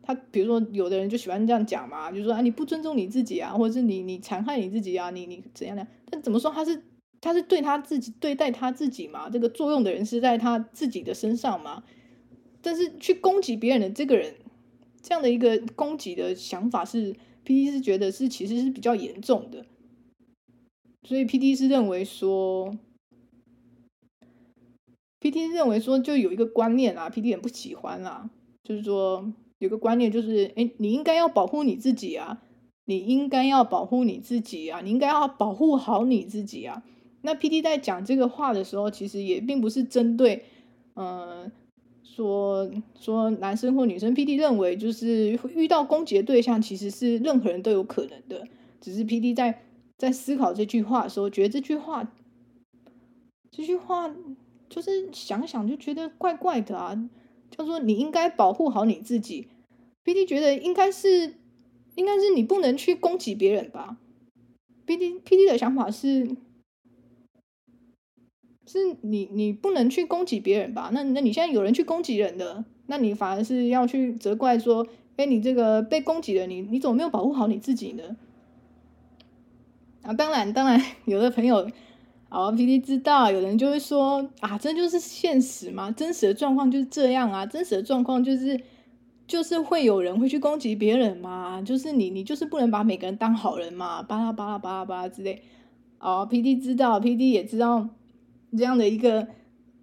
[0.03, 5.87] 他，比如说有的人就喜欢这样讲嘛，就是说啊你不尊重你自己啊，或者是你你残害你自己啊，你你怎样的？
[6.09, 6.83] 但怎么说他是？
[7.25, 9.31] 他是对他自己对待他自己嘛？
[9.31, 11.85] 这个作用的人是在他自己的身上嘛？
[12.61, 14.35] 但是去攻击别人的这个人，
[15.01, 19.67] 这样的一个攻击的想法是 PD 是觉得是其实是比较严重的，
[21.03, 22.77] 所以 PD 是认为说
[25.21, 28.31] ，PD 认为说就有一个观念啊，PD 很不喜欢啊，
[28.63, 32.43] 就是说有个观念就是，哎，你应该要保护你自己啊，
[32.85, 36.83] 你应该要保护你自己啊，你应该要保护好你自己啊。
[37.23, 40.45] 那 PD 在讲这个话的时候，其实也并不是针对，
[40.95, 41.51] 呃，
[42.15, 42.71] 说
[43.01, 48.47] 说男生或女生，PD 认为就是遇到攻击的对象其实是任何人都有可能的，
[48.83, 49.63] 只是 PD 在
[49.97, 52.13] 在思考这句话的时候，觉得这句话
[53.51, 54.15] 这句话
[54.69, 57.09] 就是想想就觉得怪怪的啊，
[57.51, 59.49] 叫做你应该保护好你自己。
[60.05, 61.37] PD 觉得应该是
[61.95, 63.97] 应该是你不能去攻击别人吧。
[64.87, 66.37] PD PD 的想法是。
[68.73, 70.89] 是你，你不能去攻击别人吧？
[70.95, 78.17] 那那你现在有人去攻击人的，那你反而是要去责怪说，哎，你这个被攻击了，你你怎么没有保护好你自己呢？
[80.03, 81.69] 啊，当然，当然， 有的朋友，
[82.31, 88.59] 哦，PD 知道，有人就会说，啊，这就是现实嘛，真实的状况就是这样啊，真实的状况就是
[89.27, 95.43] 就是会有人会去攻击别人嘛，就是你你就是不能把每个人当好人嘛，巴拉巴拉巴拉巴拉之类。
[95.99, 97.89] 哦，PD 知道，PD 也知道。
[98.57, 99.29] 这样的一个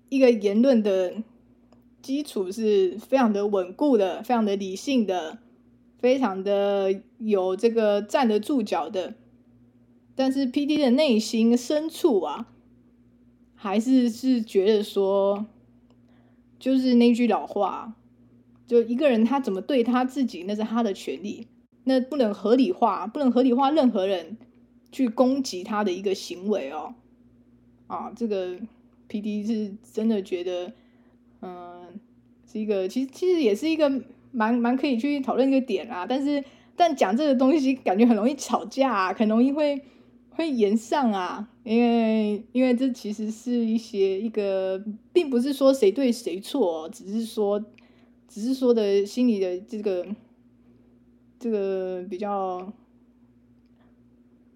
[0.10, 1.14] 一个言论的
[2.02, 5.40] 基础是非常的稳固的，非常的理性的，
[5.98, 9.16] 非常的有这个站得住脚的。
[10.16, 12.48] 但是 PD 的内心深处啊，
[13.56, 15.46] 还是是觉得说，
[16.60, 17.96] 就是那句老话，
[18.68, 21.48] 就一个人他怎么对他自己，那是他的权利，
[21.86, 24.38] 那不能合理化，不能合理化任何人
[24.92, 26.96] 去攻击他的一个行为哦。
[27.90, 28.56] 啊，这个
[29.10, 30.72] PD 是真的觉得，
[31.42, 31.88] 嗯，
[32.46, 33.90] 是一个其实其实也是一个
[34.32, 36.06] 蛮蛮可以去讨论一个点啊。
[36.08, 36.44] 但是
[36.76, 39.82] 但讲这个东西，感觉很容易吵架啊，很容易会
[40.30, 41.50] 会延上啊。
[41.64, 47.60] 因为因为这其实是一些一个，并不是说谁对谁错，只是说
[48.28, 50.06] 只是说的心里的这个
[51.40, 52.72] 这个比较。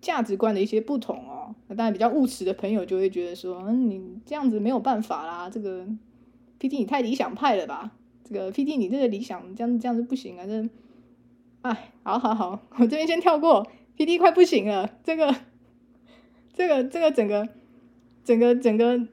[0.04, 5.86] 价值观的一些不同哦，那当然比较务实的朋友就会觉得说，嗯，你这样子没有办法啦，这个
[6.60, 7.94] PD 你太理想派了吧？
[8.26, 10.70] 这个 PD 你这个理想这样这样子不行啊，这，
[11.62, 13.66] 哎，好好好， 我这边先跳过
[13.98, 15.34] ，PD 快不行了，这个，
[16.54, 17.48] 这个这个整个
[18.26, 19.08] 整个整个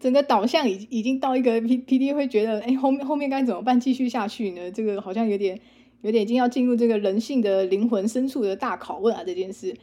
[0.00, 3.78] 整个导向已已经到一个 P PD 会觉得，哎，后面后面该怎么办？
[3.78, 4.70] 继续下去呢？
[4.72, 5.60] 这个好像有点。
[6.02, 9.22] 有点已经要进入这个人性的灵魂深处的大拷问啊！
[9.24, 9.74] 这件事，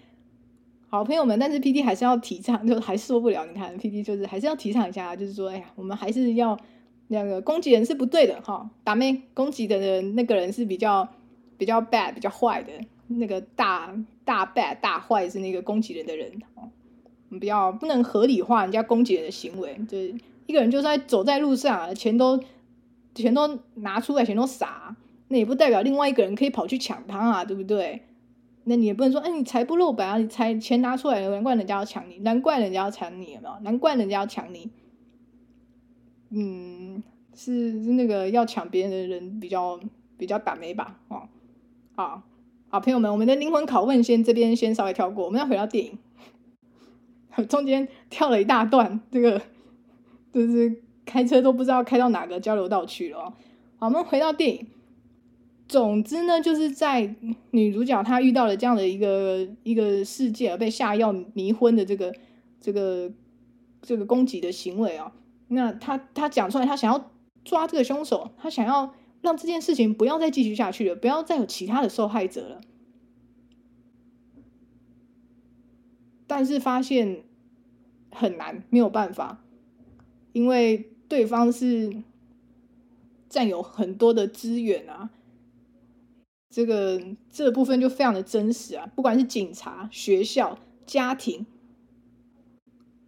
[0.87, 3.45] 好朋友们，但是 PD 还是要提倡，就还受不了。
[3.45, 6.57] 你看 PD 就是还是要提倡一下，就是说，哎呀，我们还是要
[7.07, 8.69] 那个攻击人是不对的哈。
[8.83, 11.07] 打妹攻击的人，那个人是比较
[11.57, 12.71] 比较 bad、比较坏的，
[13.07, 16.69] 那个大大 bad 大坏是那个攻击人的人哦。
[17.29, 20.13] 我们不要不能合理化人家攻击人的行为，就是
[20.45, 22.39] 一个人就在走在路上，钱都
[23.15, 24.95] 钱都拿出来，钱都撒。
[25.33, 28.03] 那也不代表另外一个人可以跑去抢他啊，对不对？
[28.65, 33.59] 那你也不能说，哎，你财不露白啊，你财钱拿出来了，难怪人家要抢你，难怪人家要抢你，有没有？
[33.61, 34.69] 难怪人家要抢你。
[36.29, 37.01] 嗯，
[37.33, 39.79] 是是那个要抢别人的人比较
[40.19, 40.99] 比较倒霉吧？
[41.07, 41.23] 哦，
[41.95, 42.21] 好，
[42.69, 45.97] 好，朋友们，我们的灵魂拷问先这边先稍微跳过，我们要回到电影，
[47.49, 49.41] 中间跳了一大段，这个
[50.31, 53.33] 就是开车都不知道开到哪个交流道去了。
[53.79, 54.67] 好，我们回到电影。
[55.73, 57.15] 总之呢，就是在
[57.49, 62.13] 女主角她遇到了这样的一个一个事件，而被下药迷昏的这个
[62.61, 63.11] 这个
[63.81, 65.11] 这个攻击的行为啊，
[65.47, 67.11] 那她她讲出来，她想要
[67.43, 72.61] 抓这个凶手，她想要让这件事情不要再继续下去了，不要再有其他的受害者了，
[76.27, 77.23] 但是发现
[78.11, 79.43] 很难，没有办法，
[80.33, 82.03] 因为对方是
[83.27, 85.09] 占有很多的资源啊。
[86.53, 91.47] 这个这个部分就非常的真实啊，不管是警察、学校、家庭，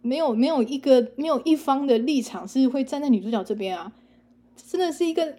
[0.02, 3.92] 没有没有一个没有一方的立场是会站在女主角这边啊，
[4.56, 5.36] 真的是一个，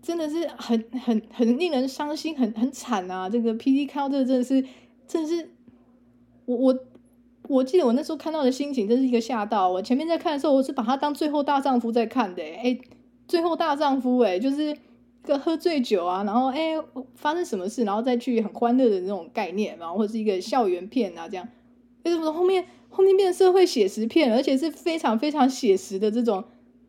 [0.00, 3.28] 真的是很很很令人伤心，很很惨啊！
[3.28, 4.66] 这个 PD 看到这个真的是，
[5.06, 5.50] 真的是，
[6.46, 6.78] 我我
[7.48, 9.68] 我记得我那时候看到的心情真是一个吓到。
[9.68, 12.80] 我前面在看的时候，我是把它当最后大丈夫在看的，哎，
[13.28, 14.74] 最后大丈夫，哎，就是。
[15.22, 16.74] 个喝醉酒啊，然后哎，
[17.14, 21.46] 发生什么事，然后再去很欢乐的那种概念，然后或者是一个校园片啊，这样。
[22.04, 26.42] 为什么后面后面变社会写实片，而且是非常非常写实的这种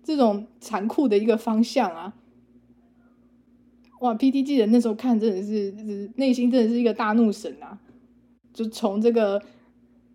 [0.04, 2.14] 这种残酷的一个方向啊？
[4.00, 7.78] 哇！PD 记得那时候看真的是，是内心真的是一个大怒神啊！
[8.54, 9.42] 就从这个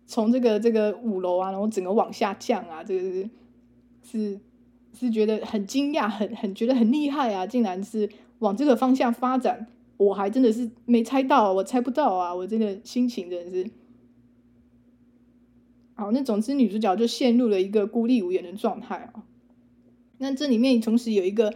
[0.05, 3.29] 从这个这个五楼啊，然后整个往下降啊，这个是
[4.03, 4.39] 是。
[4.97, 7.45] 是觉得很惊讶，很很觉得很厉害啊！
[7.45, 9.67] 竟然是往这个方向发展，
[9.97, 12.33] 我还真的是没猜到，我猜不到啊！
[12.33, 13.69] 我真的心情真的是……
[15.93, 19.23] 好，那总之女主角就陷入了一个孤立无援的状态啊。
[20.17, 21.53] 那这里面同时有一个，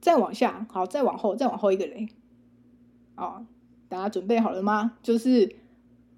[0.00, 2.08] 再往下，好，再往后，再往后一个雷，
[3.16, 3.44] 啊，
[3.88, 4.92] 大家准备好了吗？
[5.02, 5.56] 就是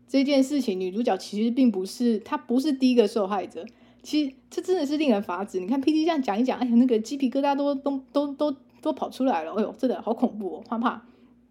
[0.07, 3.65] 这件事情，女主角其实并不是，她不是第一个受害者。
[4.03, 5.61] 其实这真的是令人发指。
[5.61, 9.55] 你看 PD 这样讲一讲，哎呀，那个鸡皮疙瘩都都都都都跑出来了。
[9.55, 11.03] 哎呦，真的好恐怖哦，怕怕。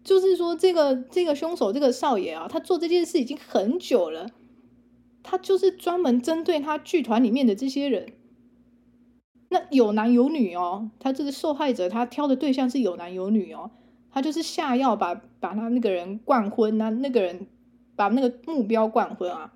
[0.04, 4.26] 就是说，这个这个凶手这个少爷啊，他做这件事已经很久了，
[5.22, 8.12] 他就是专门针对他剧团里面的这些人。
[9.48, 13.70] 那有男有女哦，他这个受害者，他挑的对象是有男有女哦，
[14.10, 17.46] 他就是下药把把他那个人灌昏，那那个人
[17.94, 19.52] 把那个目标灌昏啊。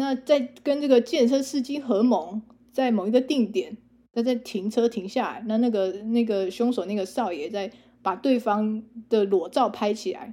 [0.00, 2.40] 那在跟这个建设司机合谋，
[2.72, 3.76] 在某一个定点，
[4.14, 7.70] 他在停车停下来，那那个那个凶手那个少爷在
[8.00, 10.32] 把对方的裸照拍起来，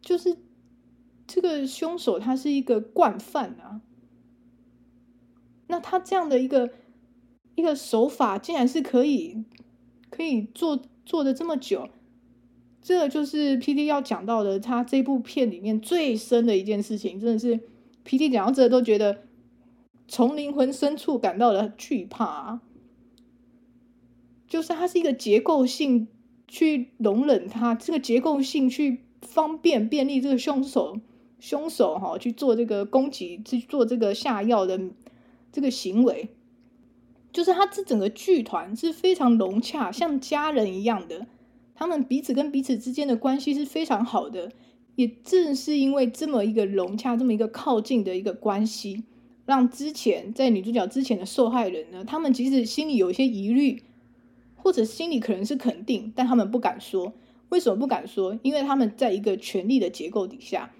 [0.00, 0.38] 就是
[1.26, 3.82] 这个凶手他是一个惯犯啊。
[5.66, 6.70] 那他这样的一个
[7.56, 9.44] 一个手法，竟然是可以
[10.08, 11.90] 可以做做的这么久，
[12.84, 17.58] 这就是 PD 要讲到的，他这部片里面最深的一件事情，真的是
[18.06, 19.22] PD 讲到这都觉得
[20.06, 22.60] 从灵魂深处感到了惧怕，
[24.46, 26.08] 就是它是一个结构性
[26.46, 31.00] 去容忍他，这个结构性去方便便利这个凶手
[31.40, 34.78] 凶手哈去做这个攻击，去做这个下药的。
[35.50, 36.30] 这个行为，
[37.32, 41.28] 就是他这整个剧团是非常融洽，像家人一样的。
[41.74, 44.50] 他们彼此跟彼此之间的关系是非常好的。
[44.96, 49.02] 也正是因为这么一个融洽、这么一个靠近的一个关系，
[49.44, 53.82] 让之前在女主角之前的受害人呢，他们即使心里有一些疑虑，
[54.54, 57.12] 或者心里可能是肯定，但他们不敢说。
[57.48, 58.38] 为什么不敢说？
[58.42, 60.70] 因为他们在一个权力的结构底下，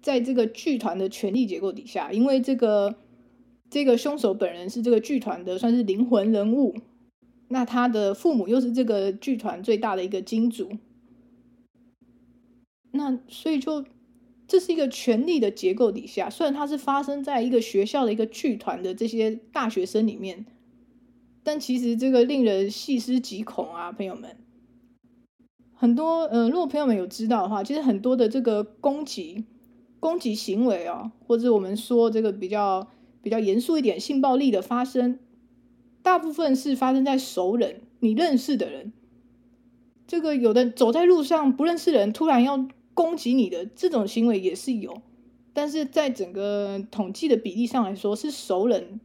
[0.00, 2.96] 在这个剧团的权力结构底下，因为这个。
[3.70, 6.74] 这个凶手本人是这个剧团的算是灵魂人物，
[7.52, 10.70] 那他的父母又是这个剧团最大的一个金主，
[12.90, 13.84] 那所以就
[14.48, 20.46] 这是一个权力的结构底下，虽然它是发生在一个学校的一个剧团的这些大学生里面，
[21.42, 24.36] 但其实这个令人细思极恐啊，朋友们，
[25.74, 29.44] 很多呃，如果朋友们有知道的话，其实很多的这个攻击
[30.00, 32.88] 攻击行为啊，或者我们说这个比较。
[33.24, 35.20] 比较严肃一点，性暴力的发生，
[36.02, 38.92] 大部分是发生在熟人，你认识的人。
[40.06, 45.00] 这个有的走在路上不认识的人突然要攻击你的这种行为也是有，
[45.54, 49.00] 但是在整个统计的比例上来说，是熟人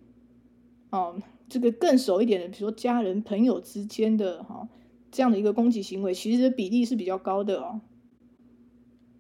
[0.90, 4.70] 哦，这个更熟一点的，比如说家人、朋友之间的哈、哦、
[5.12, 7.80] 这样的一个攻击行为，其实比例是比较高的哦。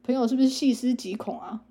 [0.03, 1.63] 朋友是不是细思极恐啊？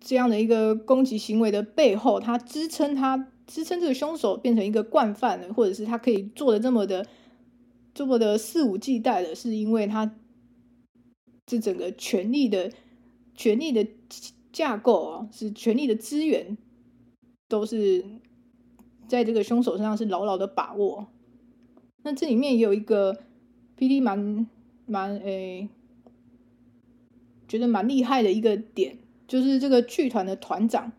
[0.00, 7.06] 这样的一个攻击行为的背后，它支撑它支撑这个凶手变成一个惯犯了，或者是他可以做的这么的
[7.94, 10.14] 这么的肆无忌惮的，是因为他
[11.46, 12.72] 这整个权力的
[13.34, 13.86] 权力的
[14.52, 16.56] 架构啊，是权力的资源
[17.48, 18.04] 都是
[19.06, 21.06] 在这个凶手身上是牢牢的把握。
[22.02, 23.22] 那这里面也有一个
[23.78, 24.46] PD 蛮
[24.86, 25.68] 蛮诶，
[27.46, 28.98] 觉得蛮厉害的一个点。
[29.28, 30.92] 就是这个剧团的团长，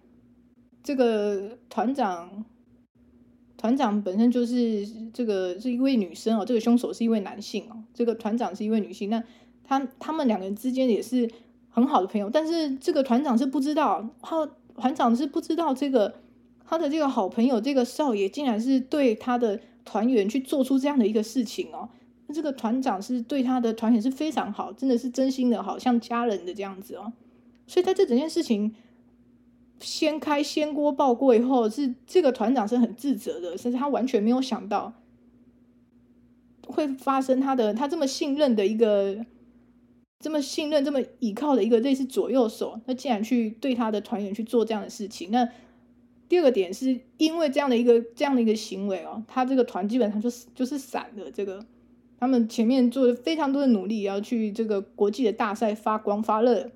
[0.84, 2.43] 这个团长，
[3.55, 9.23] 团长本身就是这个是一位女生哦，这个凶手是一位男性哦，这个团长是一位女性，那
[9.63, 11.29] 他他们两个人之间也是
[11.69, 16.13] 很好的朋友，但是这个团长是不知道，他团长是不知道这个
[16.65, 21.88] 他的这个好朋友这个少爷竟然是对他的团员去做出这样的一个事情哦，
[22.27, 27.13] 那这个团长是对他的团员是非常好，真的是真心的好，像家人的这样子哦。
[27.67, 28.75] 所以在这整件事情
[29.84, 34.93] 掀开掀锅爆锅以后，是这个团长是很自责的，甚至他完全没有想到
[36.65, 39.25] 会发生他的他这么信任的一个
[40.19, 45.29] 这么信任这么倚靠的一个类似左右手，那竟然去对他的团员去做这样的事情。
[45.29, 45.47] 那
[46.29, 51.29] 第二个点是因为这样的一个这样的一个行为哦，他这个团基本上就是就是散的。
[51.29, 51.63] 这个
[52.17, 56.71] 他们前面做了非常多的努力，要去这个国际的大赛发光发热。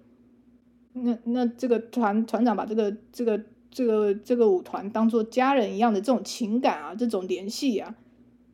[1.03, 7.95] 那那这个团团长把这个这个这个这个舞团当做家人一样的这种情感啊，这种联系啊，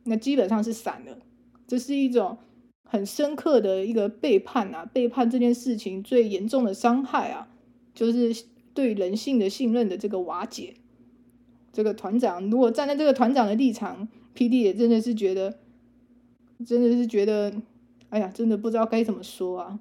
[0.04, 1.18] 那基本上是散了。
[1.66, 2.36] 这是一种
[2.84, 7.48] 很深刻的一个背叛啊，背叛这件事情最严重的伤害啊，
[7.94, 10.74] 就是对人性的信任的这个瓦解。
[11.72, 15.58] 这个团长如果站在这个团长的立场，PD 也真的是觉得，
[16.64, 17.52] 真的是觉得，
[18.10, 19.80] 哎呀，真的不知道该怎么说啊。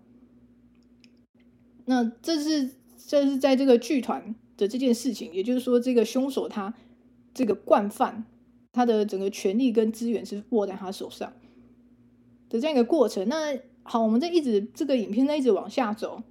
[1.86, 6.74] 那这是这是在这个剧团的这件事情，也就是说，这个凶手他
[7.34, 8.26] 这个惯犯，
[8.72, 11.34] 他的整个权力跟资源是握在他手上
[12.50, 13.28] 的这样一个过程。
[13.28, 16.24] 那好，我们在一直这个影片在一直往下走，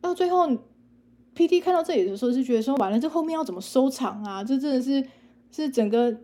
[0.00, 0.48] 到最后
[1.36, 4.42] ，PT 看到这里的时候是觉得说，完了，这后面要怎么收场啊？
[4.42, 5.06] 这真的是
[5.52, 6.18] 是整个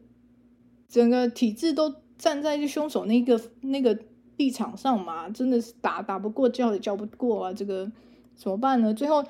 [0.89, 3.97] 整个体制都站在这凶手那个那个
[4.41, 5.29] 立场上嘛？
[5.29, 7.53] 真的是打打不过，叫也叫不过啊！
[7.53, 7.93] 这个
[8.35, 8.95] 怎么办呢？
[8.95, 9.23] 最后。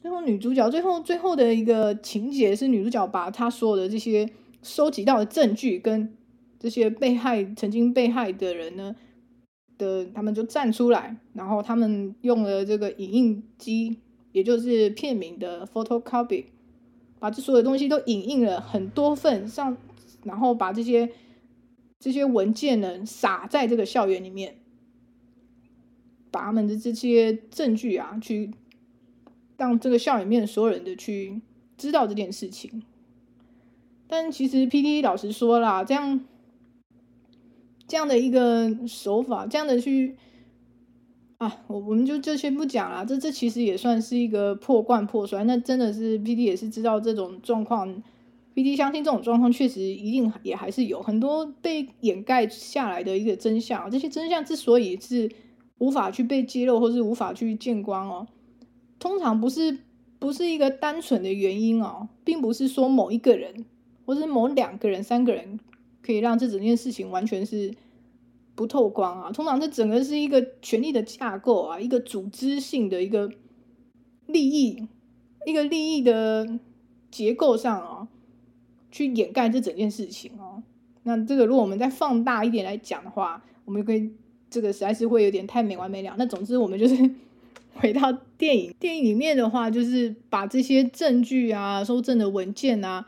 [0.00, 4.30] 最后，女主角最后最后的一个情节是，女主角把她所有的这些
[4.62, 6.14] 收集到的证据跟
[6.60, 8.94] 这些被害曾经被害的人呢
[9.76, 13.98] 的，他们就站出来，然后他们用了这个影印机，
[14.30, 16.44] 也就是片名的 photocopy，
[17.18, 19.76] 把这所有的东西都影印了很多份上，
[20.22, 21.10] 然后把这些
[21.98, 24.56] 这些文件呢撒在这个校园里面，
[26.30, 28.52] 把他们的这些证据啊去。
[29.56, 31.42] 让这个校园里面所有人的去
[31.76, 32.84] 知道这件事情，
[34.06, 36.20] 但其实 PT 老实说啦，这样
[37.88, 40.16] 这样的一个手法，这样的去
[41.38, 43.04] 啊，我我们就就先不讲了。
[43.04, 45.42] 这这其实也算是一个破罐破摔。
[45.42, 48.00] 那真的是 PT 也是知道这种状况
[48.58, 53.88] ，PT 相信这种状况确实一定也还是有很多被掩盖下来的一个真相。
[53.88, 55.30] 这些真相之所以是
[55.78, 58.26] 无法去被揭露，或是无法去见光哦。
[58.98, 59.78] 通常不是
[60.18, 63.64] 不是一个单纯的原因哦，并不是说某一个人
[64.04, 65.60] 或是某两个人、三个人
[66.02, 67.72] 可以让这整件事情完全是
[68.56, 69.30] 不透光啊。
[69.30, 73.30] 通常这整个是一个权力的架构啊，一个组织性的一个
[74.26, 74.88] 利益、
[75.46, 76.58] 一个利益的
[77.10, 78.08] 结构上啊，
[78.90, 80.62] 去掩盖这整件事情哦。
[81.02, 84.12] 那这个如果我们再放大一点来讲的话，我们可以
[84.50, 86.14] 这个实在是会有点太没完没了。
[86.18, 86.96] 那总之我们就是。
[87.74, 93.06] 回到电影，电影里面的话，就是把这些证据啊、收证的文件啊，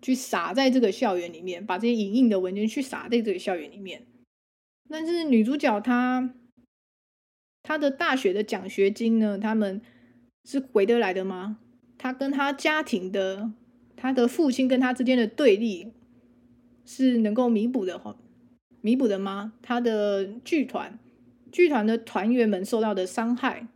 [0.00, 4.06] 去撒在这个校园里面，把这些影印的文件去撒在这个校园里面。
[4.88, 6.34] 但是女主角她，
[7.64, 9.82] 她的大学的奖学金呢，他们
[10.44, 11.58] 是回得来的吗？
[11.98, 13.50] 她跟她家庭的，
[13.96, 15.92] 他的父亲跟他之间的对立，
[16.84, 18.16] 是能够弥补的话，
[18.82, 19.54] 弥补的吗？
[19.62, 20.98] 他的剧团。
[21.52, 23.66] 剧团的团员们受到的伤害，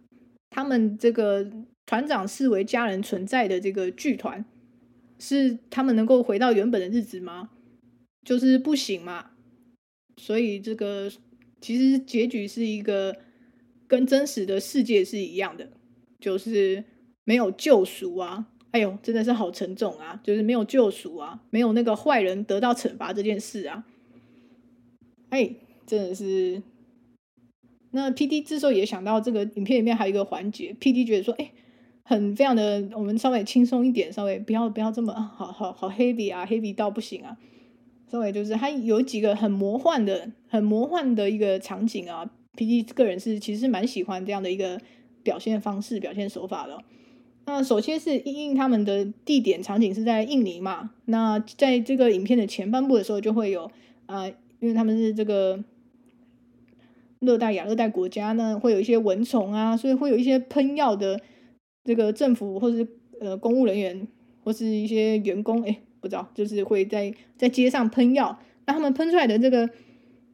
[0.50, 1.50] 他们这个
[1.86, 4.44] 团长视为家人存在的这个剧团，
[5.18, 7.50] 是他们能够回到原本的日子吗？
[8.22, 9.30] 就是不行嘛。
[10.18, 11.10] 所以这个
[11.62, 13.16] 其实结局是一个
[13.86, 15.70] 跟真实的世界是一样的，
[16.18, 16.84] 就是
[17.24, 18.48] 没有救赎啊！
[18.72, 20.20] 哎呦，真的是好沉重啊！
[20.22, 23.84] 就是没有救赎啊，没有那个坏人得到惩罚这件事啊！
[25.30, 25.50] 哎，
[25.86, 26.62] 真的是。
[27.90, 31.50] 那 P D 之所以也想到这个影片里面还有一个环节，P D 觉得说，哎，
[32.04, 37.36] 很非常的，我们稍微轻松一点，稍微不要不要这么好好好 heavy 啊，heavy 到不行啊，
[38.08, 44.80] 稍微就是它有几个很魔幻的、很魔幻的一个场景啊 P D 个人是其实蛮喜欢这样的一个
[45.24, 46.80] 表现方式、表现手法的。
[47.50, 53.68] 那首先是因应他们的地点场景是在印尼嘛，那在这个影片的前半部的时候就会有
[54.06, 54.28] 啊、
[54.60, 55.62] 因为他们是这个。
[57.18, 61.20] 热带亚热带国家呢，会有一些蚊虫啊，所以会有一些喷药的
[61.84, 62.88] 这个政府或是
[63.20, 64.08] 呃公务人员
[64.42, 69.68] 或是一些员工，哎，不知道，就是会在在街上喷药，那他们喷出来的这个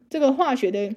[0.09, 0.95] 这个化学的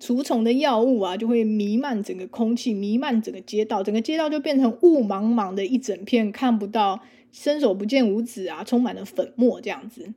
[0.00, 10.12] 除虫的药物啊，就会弥漫整个空气，弥漫整个街道，整个街道就变成雾茫茫的一整片，看不到，伸手不见五指啊，充满了粉末这样子。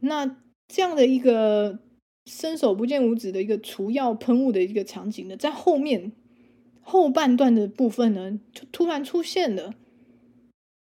[0.00, 1.80] 那这样的一个。
[2.26, 6.12] 伸手不见五指的一个除药喷雾的一个场景呢，在后面
[6.80, 9.74] 后半段的部分呢，就突然出现了。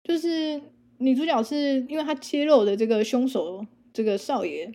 [0.03, 0.61] 就是
[0.97, 4.71] 女主角是因为她揭露的这个凶手这个少爷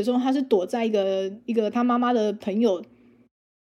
[0.00, 2.82] 的时候，他是躲在一个一个他妈妈的朋友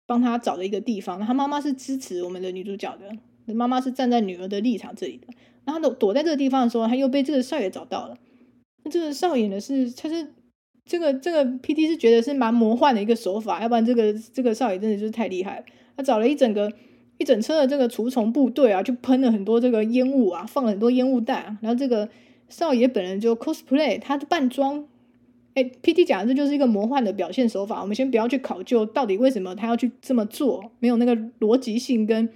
[0.06, 1.20] 帮他找的一个地方。
[1.20, 5.28] 他妈妈是支持我们的女主角的，妈妈是站在女儿的立场这里的。
[5.64, 8.16] 然后躲躲在这个地方的时候，他又被这个少爷找到了。
[8.84, 10.28] 那这个少爷呢，是他是。
[10.84, 15.64] 这个这个 PT 是觉得是蛮魔幻的一个手法，要不然这个这个少爷真的就是太厉害了。
[15.96, 16.70] 他找了一整个
[17.18, 21.56] 一整车的这个除虫部队啊，就喷了很多这个烟雾啊，放了很多烟雾弹啊。
[21.62, 22.08] 然后这个
[22.48, 24.84] 少爷本人就 cosplay，他的扮装。
[25.54, 27.80] 哎，PT 讲的这就是一个魔幻的表现手法。
[27.80, 32.28] 我们先不要去考究到底为什么他要去这么做，没有那个逻辑性跟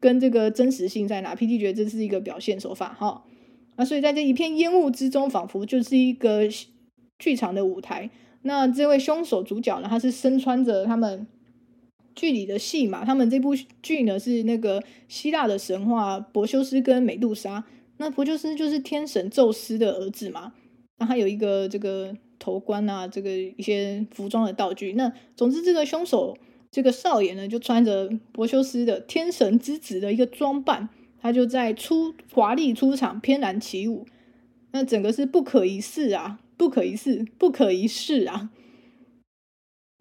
[0.00, 1.34] 跟这个真实性在哪。
[1.34, 3.24] PT 觉得这是一个表现手法哈。
[3.76, 6.48] 啊，所以在这一片烟雾之中，仿佛就是一个。
[7.18, 8.10] 剧场的舞台，
[8.42, 9.86] 那这位凶手主角呢？
[9.88, 11.24] 他是身穿着他们
[12.16, 17.62] 剧里的戏码，他们这部剧呢是那个希腊的神话，柏修斯跟美杜莎。
[17.98, 20.52] 那柏修斯就是天神宙斯的儿子嘛，
[20.98, 22.12] 那他有一个这个
[22.42, 24.94] 头冠啊，这个一些服装的道具。
[24.94, 26.36] 那总之，这个凶手
[26.72, 30.88] 这个少爷呢，就穿着柏修斯的天神之子的一个装扮，
[31.20, 34.04] 他就在出华丽出场，翩然起舞。
[34.72, 38.50] 那整个是不可一世啊，不可一世，不可一世啊！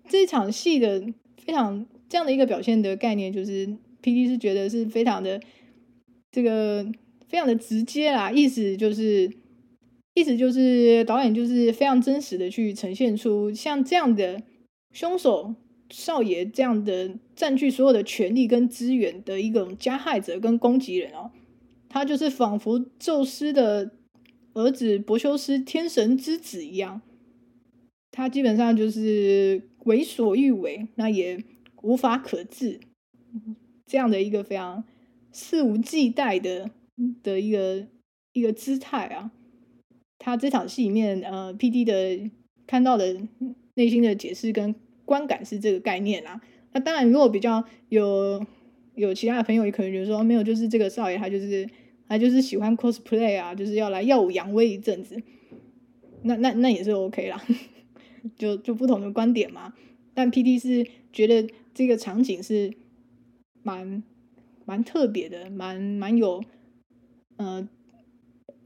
[0.09, 3.67] 这场戏的非常这样的一个表现的概念，就是
[4.01, 5.39] PD 是觉得是非常的
[6.31, 6.85] 这个
[7.27, 9.29] 非常的直接啦，意思就是
[10.13, 14.41] 意思就是导演就是非常真实的去呈现出像这样的
[14.93, 15.55] 凶手
[15.89, 21.31] 少爷这样的占据所有的权力跟资源的一种加害者跟攻击人哦，
[21.89, 23.91] 他就是仿佛宙斯的。
[24.53, 27.01] 儿子柏修斯，天神之子一样，
[28.11, 31.41] 他基本上就是为所欲为，那也
[31.81, 32.81] 无法可治，
[33.85, 34.83] 这样的一个非常
[35.31, 36.69] 肆无忌惮的
[37.23, 37.87] 的一个
[38.33, 39.31] 一个姿态啊。
[40.21, 42.29] 他这场戏里面，呃，PD 的
[42.67, 43.17] 看到的
[43.73, 46.39] 内心的解释跟观感是这个概念啊。
[46.73, 48.45] 那当然，如果比较有
[48.93, 51.67] 有其他的朋友，也可能觉得说没有，就是这个少爷他就是。
[52.11, 55.15] 他就是喜欢 cosplay 啊，就是要来耀武扬威一阵子，
[56.23, 57.41] 那那那也是 OK 啦，
[58.35, 59.73] 就就不同的观点嘛。
[60.13, 62.73] 但 PD 是觉得这个场景是
[63.63, 64.03] 蛮
[64.65, 66.43] 蛮特别的，蛮蛮有，
[67.37, 67.65] 呃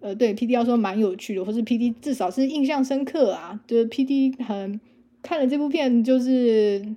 [0.06, 4.80] 呃，对 PD 要说蛮有趣的，或是 PD 至少是印象深刻啊，就是 PD 很
[5.24, 6.96] 看了这部片就是。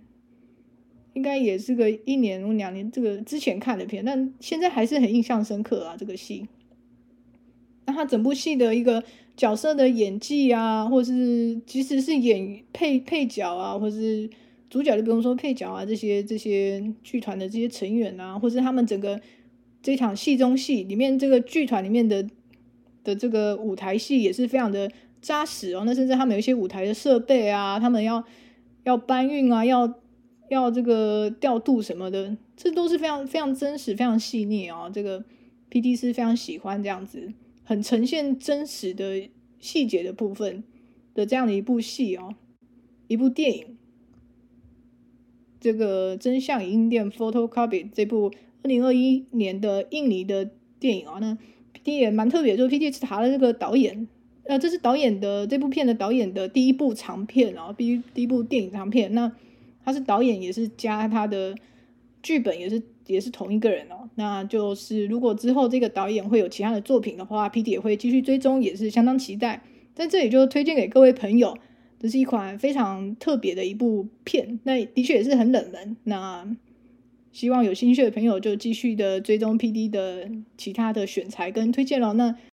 [1.15, 5.97] 应该也是个一年两年，这个之前看的片，但现在还是很印象深刻啊。
[5.99, 6.47] 这个戏，
[7.87, 9.03] 那他整部戏的一个
[9.37, 14.31] 角色的演技啊，或是即使是演配配角啊，或是
[14.71, 19.21] 主角就不用说配角啊，这些这些剧团的这些成员啊，或是他们整个
[19.83, 22.25] 这场戏中戏里面这个剧团里面的
[23.05, 24.91] 的这个舞台戏也是非常的
[25.21, 25.83] 扎实哦。
[25.85, 28.25] 那甚至他们有一些舞台的设备啊，他们要
[28.85, 29.95] 要搬运啊，要。
[30.51, 34.89] 要这个调度什么的，这都是非常非常真实、非常细腻啊。
[34.89, 35.23] 这个
[35.71, 37.35] PD 是非常喜欢这样子，
[37.65, 39.29] 很呈现真实的
[39.61, 40.65] 细节的部分
[41.13, 42.35] 的这样的一部戏哦，
[43.09, 43.77] 一部电影。
[45.61, 48.33] 这个真相影印店 Photocopy 这部
[48.63, 51.37] 二零二一年的印尼的电影啊，那
[51.85, 54.07] PD 也蛮特别，就是 PD 查了这个导演，
[54.45, 59.33] 呃，这是导演的这部片的导演的第一部长片啊，第一第一部电影长片那。
[59.85, 61.55] 他是导演，也是加他的
[62.23, 64.07] 剧本，也是也是同一个人哦。
[64.17, 69.63] 那就是如果之后这个导演会有其他的作品的话，PD 也会继续追踪，也是相当期待。
[69.95, 71.57] 在这里就推荐给各位朋友，
[71.99, 74.61] 这是一款非常特别的一部片。
[74.65, 75.97] 那的确也是很冷门。
[76.05, 76.47] 那
[77.33, 82.13] 希望有兴趣的朋友就继续的追踪 PD 的其他的选材跟推荐喽。
[82.15, 82.35] 那